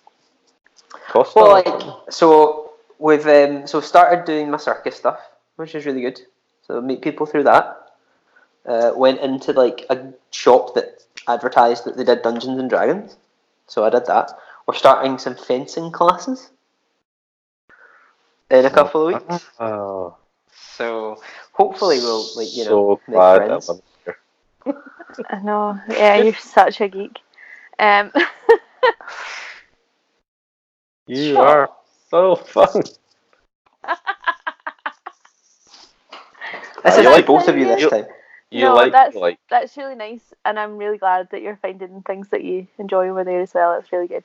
Costa? 1.10 1.40
Well, 1.40 1.52
like 1.52 2.12
so 2.12 2.74
we've 3.00 3.26
um, 3.26 3.66
so 3.66 3.80
started 3.80 4.26
doing 4.26 4.52
my 4.52 4.58
circus 4.58 4.98
stuff, 4.98 5.20
which 5.56 5.74
is 5.74 5.86
really 5.86 6.02
good. 6.02 6.20
So 6.68 6.82
meet 6.82 7.02
people 7.02 7.26
through 7.26 7.44
that. 7.44 7.78
Uh, 8.66 8.92
went 8.94 9.22
into 9.22 9.54
like 9.54 9.86
a 9.90 10.12
shop 10.32 10.76
that 10.76 11.02
advertised 11.30 11.86
that 11.86 11.96
they 11.96 12.04
did 12.04 12.22
Dungeons 12.22 12.60
and 12.60 12.70
Dragons, 12.70 13.16
so 13.70 13.86
I 13.86 13.90
did 13.90 14.06
that. 14.08 14.32
We're 14.68 14.74
starting 14.76 15.18
some 15.18 15.36
fencing 15.36 15.92
classes 15.92 16.50
in 18.52 18.66
a 18.66 18.70
couple 18.70 19.08
of 19.08 19.14
weeks. 19.14 19.46
Oh, 19.60 20.18
So 20.76 21.22
hopefully 21.54 22.00
we'll 22.00 22.26
like 22.36 22.50
you 22.54 22.66
know 22.66 22.70
so 22.70 23.02
make 23.08 23.16
glad 23.16 23.38
friends. 23.38 23.70
I'm 23.70 23.82
here. 24.06 24.18
I 25.30 25.40
know. 25.42 25.80
Yeah, 25.90 26.16
you're 26.18 26.34
such 26.36 26.82
a 26.82 26.88
geek. 26.90 27.20
Um, 27.80 28.12
You 31.08 31.34
Sure. 31.34 31.42
are 31.48 31.70
so 32.12 32.36
fun. 32.36 32.84
This 36.84 36.96
Uh, 36.98 37.00
is 37.02 37.06
like- 37.06 37.26
both 37.26 37.48
of 37.48 37.58
you 37.58 37.66
this 37.66 37.82
you- 37.82 37.90
time. 37.90 38.06
You 38.52 38.62
No, 38.64 38.74
like 38.76 38.92
that's- 38.92 39.16
like 39.16 39.38
that's 39.50 39.78
really 39.78 39.96
nice, 39.96 40.34
and 40.44 40.58
I'm 40.60 40.78
really 40.78 40.98
glad 40.98 41.30
that 41.32 41.42
you're 41.42 41.58
finding 41.62 42.02
things 42.02 42.30
that 42.30 42.44
you 42.44 42.68
enjoy 42.80 43.10
over 43.10 43.24
there 43.24 43.42
as 43.42 43.54
well. 43.54 43.74
It's 43.78 43.92
really 43.92 44.08
good. 44.08 44.24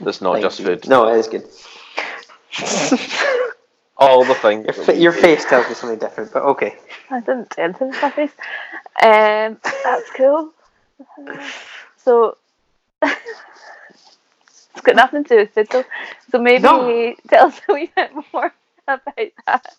it's 0.00 0.20
not 0.22 0.32
Thank 0.34 0.42
just 0.44 0.58
you. 0.60 0.64
food. 0.66 0.88
No, 0.88 1.06
it 1.12 1.18
is 1.18 1.28
good. 1.28 1.44
All 3.98 4.24
the 4.24 4.34
things. 4.34 4.64
Your, 4.64 4.72
fa- 4.72 4.96
your 4.96 5.12
face 5.12 5.44
tells 5.44 5.68
me 5.68 5.74
something 5.74 5.98
different, 5.98 6.32
but 6.32 6.42
okay. 6.44 6.76
I 7.10 7.20
didn't 7.20 7.52
say 7.52 7.64
anything 7.64 7.88
with 7.88 8.00
my 8.00 8.10
face. 8.10 8.32
Um, 9.02 9.58
that's 9.84 10.10
cool. 10.16 10.52
So 11.98 12.38
it's 13.02 14.80
got 14.82 14.96
nothing 14.96 15.24
to 15.24 15.28
do 15.28 15.36
with 15.40 15.50
food 15.52 15.68
though. 15.70 15.84
So 16.30 16.38
maybe 16.40 16.62
No. 16.62 17.14
tell 17.28 17.48
us 17.48 17.60
a 17.68 17.74
wee 17.74 17.90
bit 17.94 18.10
more 18.32 18.54
about 18.88 19.02
that. 19.46 19.74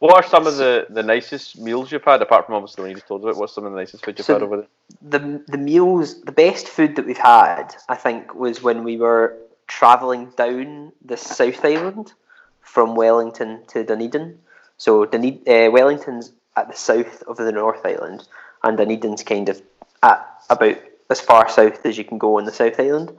What 0.00 0.14
are 0.14 0.28
some 0.28 0.46
of 0.46 0.56
the, 0.56 0.86
the 0.90 1.02
nicest 1.02 1.58
meals 1.58 1.90
you've 1.90 2.04
had, 2.04 2.22
apart 2.22 2.46
from 2.46 2.54
obviously 2.54 2.76
the 2.76 2.82
one 2.82 2.90
you 2.90 2.96
just 2.96 3.08
told 3.08 3.22
about? 3.24 3.36
What's 3.36 3.52
some 3.54 3.64
of 3.64 3.72
the 3.72 3.78
nicest 3.78 4.04
food 4.04 4.16
you've 4.18 4.26
So 4.26 4.34
had 4.34 4.42
over 4.42 4.56
there? 4.58 4.66
the 5.02 5.42
the 5.48 5.58
meals, 5.58 6.20
the 6.22 6.32
best 6.32 6.68
food 6.68 6.96
that 6.96 7.06
we've 7.06 7.18
had, 7.18 7.74
I 7.88 7.96
think, 7.96 8.34
was 8.34 8.62
when 8.62 8.84
we 8.84 8.96
were 8.96 9.36
travelling 9.66 10.30
down 10.36 10.92
the 11.04 11.16
South 11.16 11.64
Island 11.64 12.12
from 12.60 12.94
Wellington 12.94 13.64
to 13.68 13.82
Dunedin. 13.82 14.38
So 14.76 15.04
Duned- 15.04 15.46
uh, 15.48 15.70
Wellington's 15.72 16.32
at 16.56 16.68
the 16.68 16.76
south 16.76 17.22
of 17.24 17.36
the 17.36 17.50
North 17.52 17.84
Island, 17.84 18.26
and 18.62 18.78
Dunedin's 18.78 19.24
kind 19.24 19.48
of 19.48 19.60
at 20.02 20.24
about 20.48 20.76
as 21.10 21.20
far 21.20 21.48
south 21.48 21.84
as 21.84 21.98
you 21.98 22.04
can 22.04 22.18
go 22.18 22.38
on 22.38 22.44
the 22.44 22.52
South 22.52 22.78
Island. 22.78 23.16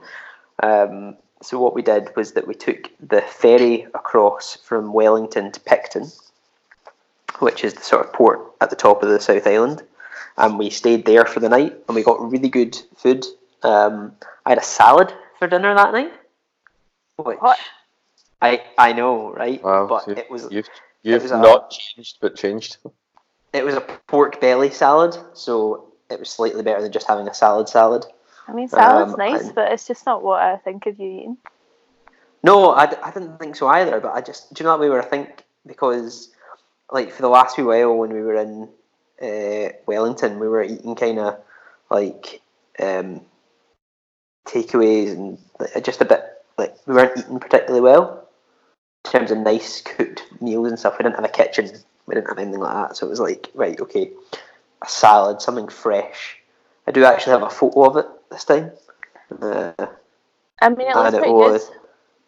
Um, 0.62 1.16
so 1.42 1.58
what 1.58 1.74
we 1.74 1.82
did 1.82 2.14
was 2.16 2.32
that 2.32 2.46
we 2.46 2.54
took 2.54 2.90
the 3.06 3.20
ferry 3.22 3.86
across 3.94 4.56
from 4.56 4.92
Wellington 4.92 5.52
to 5.52 5.60
Picton, 5.60 6.06
which 7.40 7.64
is 7.64 7.74
the 7.74 7.82
sort 7.82 8.06
of 8.06 8.12
port 8.12 8.40
at 8.60 8.70
the 8.70 8.76
top 8.76 9.02
of 9.02 9.08
the 9.08 9.20
South 9.20 9.46
Island 9.46 9.82
and 10.38 10.58
we 10.58 10.70
stayed 10.70 11.04
there 11.04 11.24
for 11.26 11.40
the 11.40 11.48
night 11.48 11.76
and 11.86 11.94
we 11.94 12.02
got 12.02 12.30
really 12.30 12.48
good 12.48 12.78
food. 12.96 13.24
Um, 13.62 14.12
I 14.46 14.50
had 14.50 14.58
a 14.58 14.62
salad 14.62 15.12
for 15.38 15.48
dinner 15.48 15.74
that 15.74 15.92
night, 15.92 16.12
which 17.16 17.38
What? 17.38 17.58
I 18.40 18.62
I 18.78 18.92
know, 18.92 19.32
right? 19.32 19.62
Wow, 19.62 19.86
but 19.86 20.04
so 20.04 20.12
it 20.12 20.30
was 20.30 20.48
You've, 20.50 20.66
you've 21.02 21.22
was 21.22 21.30
a- 21.30 21.38
not 21.38 21.70
changed, 21.70 22.18
but 22.20 22.36
changed. 22.36 22.78
it 23.52 23.64
was 23.64 23.74
a 23.74 23.82
pork 24.06 24.40
belly 24.40 24.70
salad, 24.70 25.16
so 25.34 25.92
it 26.10 26.18
was 26.18 26.30
slightly 26.30 26.62
better 26.62 26.80
than 26.80 26.92
just 26.92 27.06
having 27.06 27.28
a 27.28 27.34
salad 27.34 27.68
salad. 27.68 28.06
I 28.48 28.52
mean, 28.52 28.68
salad's 28.68 29.12
Um, 29.12 29.18
nice, 29.18 29.42
and- 29.46 29.54
but 29.54 29.72
it's 29.72 29.86
just 29.86 30.06
not 30.06 30.22
what 30.22 30.40
I 30.42 30.56
think 30.56 30.86
of 30.86 30.98
you 30.98 31.06
eating. 31.06 31.36
No, 32.42 32.70
I, 32.70 32.84
I 33.06 33.10
didn't 33.10 33.38
think 33.38 33.54
so 33.56 33.66
either. 33.68 34.00
But 34.00 34.14
I 34.14 34.22
just 34.22 34.54
do 34.54 34.62
you 34.62 34.66
know 34.66 34.72
that 34.76 34.80
way 34.80 34.88
where 34.88 35.02
I 35.02 35.04
think 35.04 35.44
because 35.66 36.30
like 36.92 37.12
for 37.12 37.22
the 37.22 37.28
last 37.28 37.56
wee 37.56 37.64
while 37.64 37.96
when 37.96 38.12
we 38.12 38.20
were 38.20 38.34
in 38.34 38.68
uh, 39.22 39.72
Wellington, 39.86 40.38
we 40.38 40.48
were 40.48 40.62
eating 40.62 40.94
kind 40.94 41.18
of 41.18 41.38
like 41.90 42.40
um, 42.78 43.20
takeaways 44.46 45.12
and 45.12 45.38
like, 45.58 45.84
just 45.84 46.00
a 46.00 46.04
bit 46.04 46.24
like 46.58 46.74
we 46.86 46.94
weren't 46.94 47.18
eating 47.18 47.38
particularly 47.38 47.80
well 47.80 48.28
in 49.04 49.10
terms 49.10 49.30
of 49.30 49.38
nice 49.38 49.80
cooked 49.82 50.24
meals 50.40 50.68
and 50.68 50.78
stuff. 50.78 50.98
We 50.98 51.04
didn't 51.04 51.16
have 51.16 51.24
a 51.24 51.28
kitchen. 51.28 51.70
We 52.06 52.14
didn't 52.14 52.28
have 52.28 52.38
anything 52.38 52.60
like 52.60 52.88
that. 52.88 52.96
So 52.96 53.06
it 53.06 53.10
was 53.10 53.20
like 53.20 53.50
right, 53.54 53.80
okay, 53.80 54.10
a 54.82 54.88
salad, 54.88 55.40
something 55.40 55.68
fresh. 55.68 56.38
I 56.86 56.92
do 56.92 57.04
actually 57.04 57.32
have 57.32 57.42
a 57.42 57.50
photo 57.50 57.84
of 57.84 57.96
it 57.98 58.06
this 58.30 58.44
time. 58.44 58.72
Uh, 59.40 59.72
I 60.60 60.68
mean, 60.68 60.88
it 60.88 60.96
looks 60.96 61.14
it 61.14 61.18
pretty 61.18 61.32
was- 61.32 61.68
good. 61.68 61.76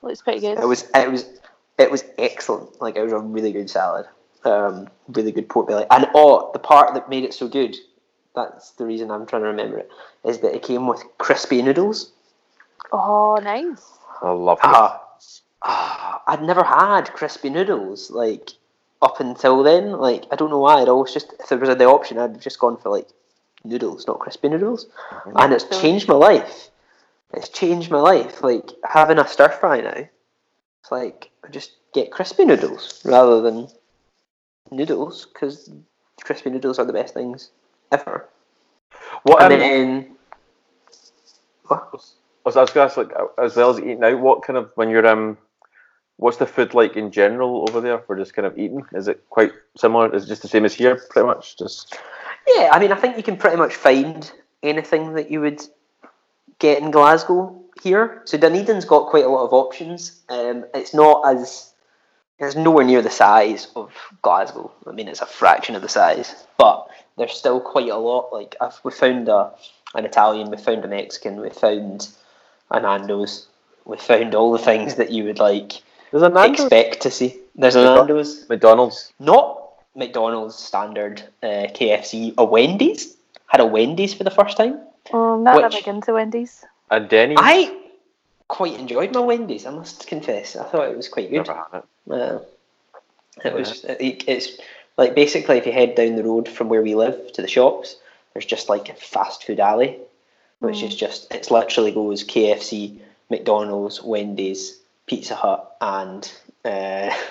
Looks 0.03 0.22
pretty 0.22 0.40
good. 0.40 0.59
It 0.59 0.66
was 0.66 0.90
it 0.94 1.11
was 1.11 1.27
it 1.79 1.90
was 1.90 2.05
excellent. 2.18 2.81
Like 2.81 2.96
it 2.96 3.03
was 3.03 3.12
a 3.12 3.18
really 3.18 3.53
good 3.53 3.70
salad. 3.70 4.07
Um, 4.44 4.88
really 5.09 5.33
good 5.33 5.48
pork 5.48 5.68
belly. 5.68 5.87
And 5.90 6.09
oh, 6.14 6.50
the 6.52 6.59
part 6.59 6.94
that 6.94 7.09
made 7.09 7.24
it 7.24 7.33
so 7.35 7.46
good, 7.48 7.76
that's 8.35 8.72
the 8.72 8.85
reason 8.85 9.11
I'm 9.11 9.26
trying 9.26 9.42
to 9.42 9.48
remember 9.48 9.78
it, 9.78 9.88
is 10.24 10.38
that 10.40 10.55
it 10.55 10.62
came 10.62 10.87
with 10.87 11.02
crispy 11.18 11.62
noodles. 11.62 12.12
Oh, 12.90 13.38
nice. 13.42 13.83
I 14.20 14.31
love 14.31 14.59
it. 14.59 14.64
Ah, 14.64 15.02
ah, 15.62 16.22
I'd 16.26 16.42
never 16.42 16.62
had 16.64 17.12
crispy 17.12 17.50
noodles 17.50 18.11
like 18.11 18.50
up 19.00 19.20
until 19.20 19.62
then. 19.62 19.92
Like 19.92 20.24
I 20.31 20.37
don't 20.37 20.50
know 20.50 20.59
why. 20.59 20.81
I'd 20.83 20.88
always 20.88 21.12
just 21.12 21.33
if 21.40 21.48
there 21.48 21.59
was 21.59 21.68
the 21.68 21.85
option, 21.85 22.18
I'd 22.18 22.33
have 22.33 22.40
just 22.40 22.59
gone 22.59 22.76
for 22.76 22.88
like 22.90 23.09
noodles, 23.64 24.07
not 24.07 24.18
crispy 24.18 24.48
noodles. 24.48 24.87
And 25.37 25.52
it's 25.52 25.64
So- 25.68 25.81
changed 25.81 26.09
my 26.09 26.14
life. 26.14 26.70
It's 27.35 27.48
changed 27.48 27.90
my 27.90 28.00
life. 28.00 28.42
Like 28.42 28.70
having 28.85 29.18
a 29.18 29.26
stir 29.26 29.48
fry 29.48 29.81
now, 29.81 30.07
it's 30.83 30.90
like 30.90 31.31
I 31.44 31.48
just 31.48 31.72
get 31.94 32.11
crispy 32.12 32.44
noodles 32.44 33.00
rather 33.05 33.40
than 33.40 33.68
noodles 34.70 35.27
because 35.27 35.70
crispy 36.22 36.51
noodles 36.51 36.79
are 36.79 36.85
the 36.85 36.92
best 36.92 37.14
things 37.14 37.51
ever. 37.90 38.29
What, 39.25 39.42
and 39.42 39.53
um, 39.53 39.59
then 39.59 40.16
what? 41.66 41.88
I 41.92 41.96
was, 42.44 42.57
I 42.57 42.61
was 42.61 42.70
going 42.70 42.88
to 42.88 42.92
ask, 42.92 42.96
like, 42.96 43.12
as 43.38 43.57
well 43.57 43.70
as 43.70 43.79
eating 43.79 44.03
out, 44.03 44.20
what 44.20 44.42
kind 44.42 44.57
of, 44.57 44.70
when 44.75 44.90
you're, 44.90 45.07
um, 45.07 45.38
what's 46.16 46.38
the 46.38 46.46
food 46.46 46.75
like 46.75 46.96
in 46.96 47.11
general 47.11 47.66
over 47.68 47.81
there 47.81 47.98
for 47.98 48.16
just 48.16 48.35
kind 48.35 48.46
of 48.46 48.59
eating? 48.59 48.85
Is 48.92 49.09
it 49.09 49.25
quite 49.31 49.53
similar? 49.77 50.14
Is 50.14 50.25
it 50.25 50.29
just 50.29 50.42
the 50.42 50.48
same 50.48 50.64
as 50.64 50.75
here, 50.75 51.01
pretty 51.11 51.27
much? 51.27 51.57
Just 51.57 51.96
Yeah, 52.48 52.70
I 52.72 52.79
mean, 52.79 52.92
I 52.92 52.96
think 52.96 53.16
you 53.16 53.22
can 53.22 53.37
pretty 53.37 53.57
much 53.57 53.75
find 53.75 54.31
anything 54.62 55.14
that 55.14 55.31
you 55.31 55.40
would 55.40 55.62
get 56.59 56.83
in 56.83 56.90
Glasgow 56.90 57.61
here. 57.83 58.22
So 58.25 58.38
Dunedin's 58.38 58.85
got 58.85 59.09
quite 59.09 59.25
a 59.25 59.29
lot 59.29 59.44
of 59.44 59.53
options. 59.53 60.20
Um, 60.29 60.64
it's 60.75 60.94
not 60.94 61.22
as 61.27 61.71
it's 62.42 62.57
nowhere 62.57 62.85
near 62.85 63.02
the 63.02 63.11
size 63.11 63.68
of 63.76 63.92
Glasgow. 64.22 64.70
I 64.87 64.92
mean, 64.92 65.09
it's 65.09 65.20
a 65.20 65.26
fraction 65.26 65.74
of 65.74 65.83
the 65.83 65.88
size, 65.88 66.35
but 66.59 66.88
there's 67.16 67.33
still 67.33 67.61
quite 67.61 67.88
a 67.88 67.96
lot. 67.96 68.33
Like 68.33 68.57
I've, 68.61 68.78
we 68.85 68.90
found 68.92 69.28
a 69.28 69.52
an 69.94 70.05
Italian, 70.07 70.50
we 70.50 70.57
found 70.57 70.85
a 70.85 70.88
Mexican, 70.88 71.40
we 71.40 71.50
found 71.50 72.09
a 72.70 72.81
Nando's, 72.81 73.46
we 73.85 73.98
found 73.98 74.35
all 74.35 74.52
the 74.52 74.59
things 74.59 74.94
that 74.94 75.11
you 75.11 75.24
would 75.24 75.38
like 75.38 75.83
there's 76.12 76.22
a 76.22 76.28
Nando's, 76.28 76.61
expect 76.61 77.00
to 77.02 77.11
see. 77.11 77.38
There's 77.55 77.74
a 77.74 77.81
McDo- 77.81 77.96
Nando's 77.96 78.48
McDonald's. 78.48 79.12
not 79.18 79.62
McDonald's 79.94 80.55
standard 80.55 81.22
uh, 81.42 81.68
KFC, 81.74 82.35
a 82.38 82.44
Wendy's. 82.44 83.16
Had 83.46 83.61
a 83.61 83.66
Wendy's 83.66 84.14
for 84.14 84.24
the 84.24 84.31
first 84.31 84.57
time. 84.57 84.81
Oh, 85.12 85.35
I'm 85.35 85.42
not 85.44 85.61
that 85.61 85.72
Which- 85.72 85.85
big 85.85 85.88
into 85.94 86.12
Wendy's. 86.12 86.64
And 86.90 87.09
Denny's. 87.09 87.38
I 87.40 87.74
quite 88.48 88.78
enjoyed 88.78 89.14
my 89.14 89.20
Wendy's. 89.20 89.64
I 89.64 89.70
must 89.70 90.07
confess. 90.07 90.57
I 90.57 90.64
thought 90.64 90.88
it 90.90 90.96
was 90.96 91.09
quite 91.09 91.31
good. 91.31 91.46
Never 91.46 91.55
had 91.55 91.78
it. 91.78 91.85
Uh, 92.11 92.41
it 93.45 93.55
was. 93.55 93.85
It, 93.85 94.25
it's 94.27 94.59
like 94.97 95.15
basically 95.15 95.59
if 95.59 95.67
you 95.67 95.73
head 95.73 95.95
down 95.95 96.17
the 96.17 96.25
road 96.25 96.49
from 96.49 96.69
where 96.69 96.83
we 96.83 96.95
live 96.95 97.33
to 97.33 97.43
the 97.43 97.49
shops, 97.49 97.97
there's 98.33 98.45
just 98.47 98.69
like 98.69 98.88
a 98.88 98.95
fast 98.95 99.45
food 99.45 99.61
alley, 99.61 99.99
which 100.61 100.79
Mm. 100.79 100.88
is 100.88 100.97
just 100.97 101.33
it's 101.35 101.51
literally 101.51 101.93
goes 101.93 102.25
KFC, 102.25 102.99
McDonald's, 103.31 104.03
Wendy's, 104.03 104.79
Pizza 105.07 105.35
Hut, 105.35 105.77
and 105.81 106.31
uh, 106.65 107.15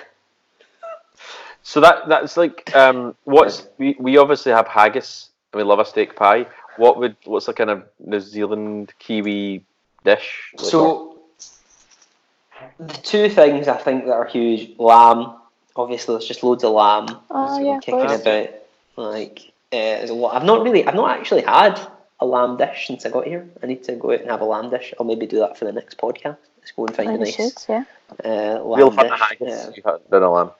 So 1.62 1.80
that 1.80 2.08
that's 2.08 2.36
like 2.36 2.74
um 2.74 3.14
what's 3.24 3.68
we, 3.78 3.96
we 3.98 4.16
obviously 4.18 4.52
have 4.52 4.66
haggis 4.66 5.30
and 5.52 5.60
we 5.60 5.64
love 5.64 5.78
a 5.78 5.84
steak 5.84 6.16
pie. 6.16 6.46
What 6.76 6.98
would 6.98 7.16
what's 7.24 7.46
the 7.46 7.52
kind 7.52 7.70
of 7.70 7.84
New 8.00 8.18
Zealand 8.20 8.92
Kiwi 8.98 9.64
dish? 10.04 10.52
Like, 10.58 10.66
So 10.66 11.11
the 12.78 12.94
two 12.94 13.28
things 13.28 13.68
I 13.68 13.76
think 13.76 14.06
that 14.06 14.12
are 14.12 14.24
huge: 14.26 14.78
lamb. 14.78 15.34
Obviously, 15.74 16.14
there's 16.14 16.26
just 16.26 16.42
loads 16.42 16.64
of 16.64 16.72
lamb 16.72 17.06
Oh, 17.30 17.58
yeah, 17.58 17.78
kicking 17.80 18.00
course. 18.00 18.20
about. 18.20 18.50
Like, 18.96 19.40
uh, 19.72 19.76
a 19.76 20.12
lot. 20.12 20.34
I've 20.34 20.44
not 20.44 20.62
really, 20.62 20.86
I've 20.86 20.94
not 20.94 21.18
actually 21.18 21.42
had 21.42 21.80
a 22.20 22.26
lamb 22.26 22.58
dish 22.58 22.86
since 22.86 23.06
I 23.06 23.10
got 23.10 23.26
here. 23.26 23.48
I 23.62 23.66
need 23.66 23.82
to 23.84 23.96
go 23.96 24.12
out 24.12 24.20
and 24.20 24.30
have 24.30 24.42
a 24.42 24.44
lamb 24.44 24.68
dish. 24.70 24.92
I'll 25.00 25.06
maybe 25.06 25.26
do 25.26 25.38
that 25.38 25.56
for 25.56 25.64
the 25.64 25.72
next 25.72 25.96
podcast. 25.96 26.36
Let's 26.58 26.72
go 26.76 26.86
and 26.86 26.94
find 26.94 27.08
I 27.08 27.14
a 27.14 27.18
think 27.18 27.38
nice 27.38 27.64
should, 27.64 27.72
yeah. 27.72 27.84
uh, 28.24 28.62
lamb 28.62 28.78
real 28.78 28.90
fun 28.90 29.08
dish. 29.08 29.18
haggis. 29.20 29.48
Yeah. 29.48 29.70
You've 29.74 29.84
had 29.84 30.10
done 30.10 30.22
a 30.22 30.30
lamb. 30.30 30.50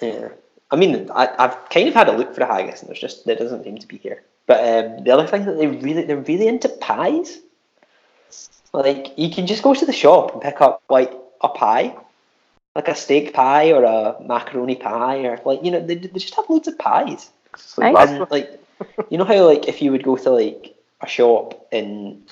Yeah. 0.00 0.28
I 0.72 0.76
mean, 0.76 1.08
I, 1.14 1.28
I've 1.38 1.68
kind 1.68 1.86
of 1.88 1.94
had 1.94 2.08
a 2.08 2.16
look 2.16 2.34
for 2.34 2.40
a 2.40 2.46
haggis, 2.46 2.80
and 2.80 2.88
there's 2.88 2.98
just 2.98 3.24
there 3.26 3.36
doesn't 3.36 3.62
seem 3.62 3.78
to 3.78 3.86
be 3.86 3.98
here. 3.98 4.22
But 4.46 4.58
um, 4.58 5.04
the 5.04 5.12
other 5.12 5.26
thing 5.26 5.44
that 5.44 5.56
they 5.56 5.68
really 5.68 6.02
they're 6.02 6.16
really 6.16 6.48
into 6.48 6.68
pies. 6.68 7.38
Like 8.72 9.12
you 9.18 9.30
can 9.30 9.46
just 9.46 9.62
go 9.62 9.74
to 9.74 9.84
the 9.86 9.92
shop 9.92 10.32
and 10.32 10.42
pick 10.42 10.60
up 10.60 10.82
like 10.88 11.12
a 11.42 11.48
pie, 11.48 11.94
like 12.74 12.88
a 12.88 12.94
steak 12.94 13.34
pie 13.34 13.72
or 13.72 13.84
a 13.84 14.16
macaroni 14.22 14.76
pie, 14.76 15.18
or 15.26 15.38
like 15.44 15.62
you 15.64 15.70
know 15.70 15.80
they, 15.84 15.96
they 15.96 16.18
just 16.18 16.34
have 16.36 16.48
loads 16.48 16.68
of 16.68 16.78
pies. 16.78 17.30
Like 17.76 17.92
Nice. 17.94 18.08
And 18.08 18.30
like 18.30 18.60
you 19.10 19.18
know 19.18 19.24
how 19.24 19.44
like 19.44 19.68
if 19.68 19.82
you 19.82 19.92
would 19.92 20.02
go 20.02 20.16
to 20.16 20.30
like 20.30 20.74
a 21.02 21.06
shop 21.06 21.66
in 21.70 22.22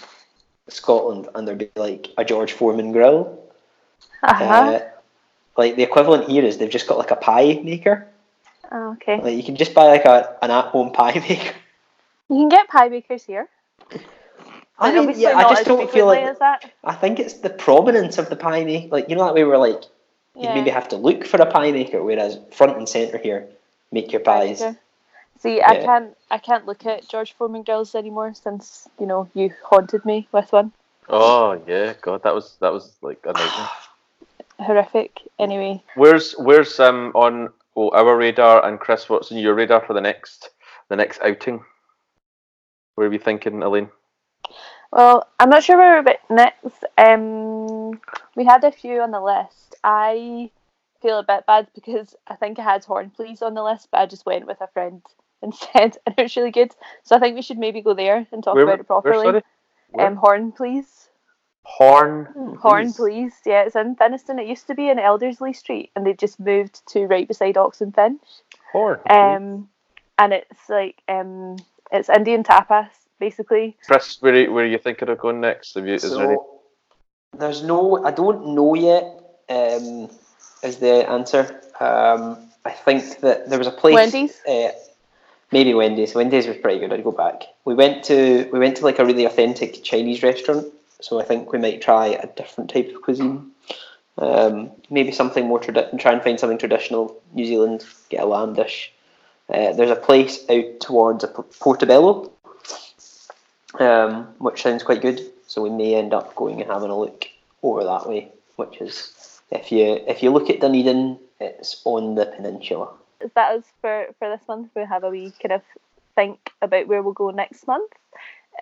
Scotland 0.69 1.29
and 1.35 1.47
there'd 1.47 1.59
be 1.59 1.71
like 1.77 2.09
a 2.17 2.25
George 2.25 2.53
Foreman 2.53 2.93
grill, 2.93 3.39
Uh-huh. 4.23 4.45
uh, 4.45 4.81
like 5.59 5.77
the 5.77 5.83
equivalent 5.83 6.29
here 6.31 6.45
is 6.45 6.57
they've 6.57 6.71
just 6.71 6.87
got 6.89 6.97
like 6.97 7.11
a 7.11 7.17
pie 7.17 7.61
maker. 7.63 8.07
oh, 8.73 8.93
okay. 8.93 9.21
Like 9.21 9.37
you 9.37 9.43
can 9.43 9.57
just 9.57 9.75
buy 9.75 9.85
like 9.89 10.07
a 10.07 10.37
an 10.41 10.51
at 10.51 10.67
home 10.67 10.93
pie 10.93 11.13
maker. 11.29 11.53
You 12.31 12.37
can 12.37 12.49
get 12.49 12.69
pie 12.69 12.89
makers 12.89 13.25
here. 13.25 13.47
I 14.81 14.93
mean, 14.93 15.13
yeah, 15.17 15.37
I 15.37 15.43
just 15.55 15.67
don't 15.67 15.91
feel 15.91 16.07
like 16.07 16.39
that. 16.39 16.73
I 16.85 16.95
think 16.95 17.19
it's 17.21 17.35
the 17.35 17.51
prominence 17.51 18.19
of 18.19 18.31
the 18.31 18.37
pie 18.37 18.65
maker. 18.65 18.89
Like 18.89 19.09
you 19.09 19.17
know 19.17 19.25
that 19.25 19.35
way 19.35 19.45
we're 19.45 19.59
like 19.59 19.83
you 20.35 20.43
Yeah. 20.43 20.55
maybe 20.55 20.71
have 20.71 20.89
to 20.89 20.97
look 20.97 21.27
for 21.27 21.41
a 21.41 21.47
pie 21.47 21.73
maker, 21.73 22.03
whereas 22.03 22.39
front 22.53 22.77
and 22.77 22.89
center 22.89 23.19
here, 23.19 23.49
make 23.93 24.13
your 24.13 24.21
Pie 24.23 24.47
pies. 24.47 24.61
maker. 24.61 24.79
See, 25.41 25.63
I 25.63 25.77
can't 25.77 26.17
I 26.31 26.39
can't 26.39 26.67
look 26.67 26.85
at 26.87 27.09
George 27.09 27.33
Foreman 27.33 27.63
grills 27.63 27.95
anymore 27.95 28.35
since 28.35 28.89
you 28.99 29.07
know 29.07 29.29
you 29.35 29.53
haunted 29.65 30.05
me 30.05 30.29
with 30.33 30.53
one. 30.53 30.73
Oh 31.09 31.61
yeah, 31.67 31.95
God, 32.01 32.23
that 32.23 32.35
was 32.35 32.57
that 32.61 32.73
was 32.73 32.93
like 33.03 33.21
a 33.25 33.33
nightmare. 33.33 33.69
horrific. 34.61 35.21
Anyway, 35.39 35.83
Where's 35.95 36.33
where's 36.33 36.79
um 36.79 37.13
on 37.15 37.49
oh, 37.77 37.91
our 37.91 38.17
radar 38.17 38.65
and 38.67 38.79
Chris? 38.79 39.09
What's 39.09 39.33
on 39.33 39.39
your 39.39 39.55
radar 39.55 39.81
for 39.85 39.95
the 39.95 40.01
next 40.01 40.51
the 40.89 40.97
next 40.97 41.21
outing? 41.23 41.65
Where 42.95 43.07
are 43.07 43.11
we 43.11 43.19
thinking, 43.19 43.63
Elaine? 43.63 43.89
Well, 44.93 45.29
I'm 45.39 45.51
not 45.51 45.63
sure 45.63 45.77
where 45.77 45.95
we're 45.95 46.01
about 46.01 46.17
next. 46.31 46.85
Um, 46.99 48.01
we 48.37 48.45
had 48.45 48.65
a 48.65 48.73
few 48.73 49.01
on 49.03 49.13
the 49.13 49.21
list. 49.21 49.77
I 49.85 50.51
feel 51.01 51.19
a 51.19 51.25
bit 51.25 51.47
bad 51.47 51.69
because 51.75 52.15
I 52.27 52.35
think 52.35 52.59
I 52.59 52.63
had 52.63 52.85
Horn 52.85 53.11
Please 53.11 53.41
on 53.43 53.55
the 53.55 53.63
list, 53.63 53.89
but 53.93 54.01
I 54.01 54.07
just 54.07 54.27
went 54.27 54.47
with 54.47 54.61
a 54.61 54.67
friend 54.69 55.03
instead, 55.43 55.97
and 56.07 56.15
it 56.19 56.23
was 56.23 56.37
really 56.37 56.51
good. 56.51 56.73
So 57.05 57.17
I 57.17 57.21
think 57.21 57.37
we 57.37 57.43
should 57.43 57.59
maybe 57.59 57.81
go 57.83 57.95
there 57.95 58.27
and 58.33 58.43
talk 58.43 58.55
Where- 58.57 58.65
about 58.65 58.81
it 58.81 58.87
properly. 58.87 59.43
Where? 59.93 60.07
um, 60.07 60.17
Horn 60.17 60.53
Please. 60.53 61.09
Horn. 61.65 62.57
Horn 62.61 62.93
Please. 62.93 63.35
Yeah, 63.47 63.63
it's 63.63 63.77
in 63.77 63.95
Finnieston. 63.95 64.41
It 64.41 64.47
used 64.49 64.67
to 64.67 64.75
be 64.75 64.89
in 64.89 64.99
Elderslie 64.99 65.53
Street, 65.55 65.91
and 65.95 66.05
they 66.05 66.15
just 66.15 66.41
moved 66.41 66.81
to 66.89 67.07
right 67.07 67.29
beside 67.29 67.57
Ox 67.57 67.81
and 67.81 67.95
Finch. 67.95 68.23
Horn. 68.73 68.99
Um, 69.09 69.69
and 70.19 70.33
it's 70.33 70.69
like 70.69 71.01
um, 71.09 71.57
it's 71.93 72.09
Indian 72.09 72.43
tapas 72.43 72.89
basically. 73.21 73.77
Chris, 73.87 74.21
where 74.21 74.35
are, 74.35 74.51
where 74.51 74.65
are 74.65 74.69
you 74.69 74.79
thinking 74.79 75.09
of 75.09 75.19
going 75.19 75.41
next? 75.41 75.75
Have 75.75 75.87
you, 75.87 75.95
is 75.95 76.03
there 76.03 76.25
any? 76.25 76.35
So 76.35 76.61
there's 77.39 77.63
no, 77.63 78.05
I 78.05 78.11
don't 78.11 78.55
know 78.57 78.75
yet. 78.75 79.05
Um, 79.49 80.11
is 80.65 80.79
the 80.79 81.09
answer? 81.09 81.61
Um, 81.79 82.39
I 82.65 82.71
think 82.71 83.21
that 83.21 83.49
there 83.49 83.59
was 83.59 83.69
a 83.69 83.73
place. 83.73 83.95
Wendy's? 83.95 84.41
Uh, 84.45 84.73
maybe 85.53 85.73
Wendy's. 85.75 86.15
Wendy's 86.15 86.47
was 86.47 86.57
pretty 86.57 86.81
good. 86.81 86.93
I'd 86.93 87.05
go 87.05 87.13
back. 87.13 87.45
We 87.65 87.75
went 87.75 88.05
to 88.05 88.49
we 88.53 88.59
went 88.59 88.77
to 88.79 88.85
like 88.85 88.99
a 88.99 89.05
really 89.05 89.25
authentic 89.25 89.83
Chinese 89.85 90.23
restaurant. 90.23 90.67
So 91.01 91.21
I 91.21 91.25
think 91.25 91.53
we 91.53 91.59
might 91.59 91.81
try 91.81 92.09
a 92.09 92.27
different 92.27 92.71
type 92.71 92.93
of 92.95 93.01
cuisine. 93.03 93.53
Um, 94.19 94.71
maybe 94.91 95.13
something 95.13 95.47
more 95.47 95.59
traditional. 95.59 95.99
Try 95.99 96.13
and 96.13 96.23
find 96.23 96.39
something 96.39 96.59
traditional 96.59 97.17
New 97.33 97.47
Zealand. 97.47 97.85
Get 98.11 98.23
a 98.23 98.27
lamb 98.27 98.55
dish. 98.55 98.93
Uh, 99.49 99.73
there's 99.73 99.91
a 99.91 99.97
place 99.97 100.45
out 100.49 100.79
towards 100.81 101.25
a 101.25 101.29
Portobello, 101.29 102.31
um, 103.79 104.25
which 104.39 104.63
sounds 104.63 104.83
quite 104.83 105.03
good. 105.03 105.21
So 105.47 105.63
we 105.63 105.71
may 105.71 105.95
end 105.95 106.15
up 106.15 106.35
going 106.37 106.61
and 106.61 106.71
having 106.71 106.91
a 106.91 106.99
look 106.99 107.27
over 107.63 107.85
that 107.85 108.09
way, 108.09 108.31
which 108.57 108.81
is 108.81 109.41
if 109.51 109.73
you 109.73 110.01
if 110.07 110.23
you 110.23 110.31
look 110.31 110.51
at 110.51 110.61
Dunedin, 110.61 111.19
it's 111.41 111.83
on 111.85 112.15
the 112.15 112.27
peninsula. 112.27 112.93
Is 113.21 113.31
that 113.35 113.63
for 113.81 114.07
for 114.19 114.29
this 114.29 114.47
month? 114.49 114.71
We 114.75 114.85
have 114.85 115.05
a 115.05 115.11
wee 115.11 115.33
kind 115.43 115.53
of 115.53 115.63
think 116.15 116.53
about 116.63 116.87
where 116.87 117.03
we'll 117.03 117.13
go 117.13 117.31
next 117.31 117.67
month. 117.67 117.93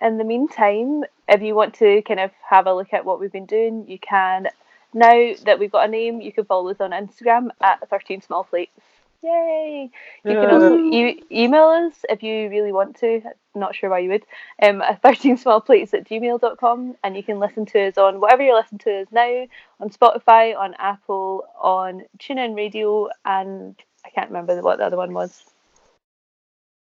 In 0.01 0.17
the 0.17 0.23
meantime, 0.23 1.03
if 1.27 1.41
you 1.41 1.55
want 1.55 1.73
to 1.75 2.01
kind 2.03 2.19
of 2.19 2.31
have 2.49 2.67
a 2.67 2.73
look 2.73 2.93
at 2.93 3.05
what 3.05 3.19
we've 3.19 3.31
been 3.31 3.45
doing, 3.45 3.85
you 3.87 3.99
can. 3.99 4.47
Now 4.93 5.33
that 5.45 5.59
we've 5.59 5.71
got 5.71 5.87
a 5.87 5.91
name, 5.91 6.21
you 6.21 6.31
can 6.31 6.45
follow 6.45 6.69
us 6.69 6.81
on 6.81 6.91
Instagram 6.91 7.49
at 7.61 7.87
13 7.89 8.21
Small 8.21 8.43
Plates. 8.43 8.71
Yay! 9.21 9.91
You 10.23 10.35
can 10.35 10.49
also 10.49 10.77
e- 10.77 11.21
email 11.29 11.65
us 11.65 12.05
if 12.09 12.23
you 12.23 12.49
really 12.49 12.71
want 12.71 12.97
to. 12.99 13.21
Not 13.53 13.75
sure 13.75 13.89
why 13.89 13.99
you 13.99 14.09
would. 14.11 14.25
Um, 14.61 14.81
at 14.81 15.01
13smallplates 15.01 15.93
at 15.93 16.07
gmail.com. 16.07 16.95
And 17.03 17.17
you 17.17 17.23
can 17.23 17.39
listen 17.39 17.65
to 17.67 17.87
us 17.87 17.97
on 17.97 18.21
whatever 18.21 18.43
you're 18.43 18.55
listening 18.55 18.79
to 18.79 19.01
us 19.01 19.07
now 19.11 19.45
on 19.79 19.89
Spotify, 19.89 20.57
on 20.57 20.73
Apple, 20.79 21.45
on 21.59 22.03
TuneIn 22.19 22.55
Radio, 22.55 23.09
and 23.25 23.75
I 24.05 24.09
can't 24.09 24.29
remember 24.29 24.61
what 24.61 24.77
the 24.77 24.85
other 24.85 24.97
one 24.97 25.13
was. 25.13 25.43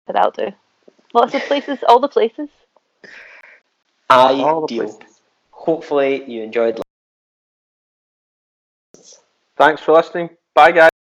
But 0.06 0.14
that'll 0.14 0.30
do. 0.30 0.52
Lots 1.14 1.34
of 1.34 1.42
places, 1.42 1.78
all 1.88 2.00
the 2.00 2.08
places. 2.08 2.48
All 4.10 4.60
the 4.66 4.66
Ideal. 4.66 4.86
places. 4.86 5.20
Hopefully 5.50 6.22
you 6.30 6.42
enjoyed. 6.42 6.80
Thanks 9.56 9.80
for 9.80 9.92
listening. 9.92 10.30
Bye, 10.54 10.72
guys. 10.72 10.90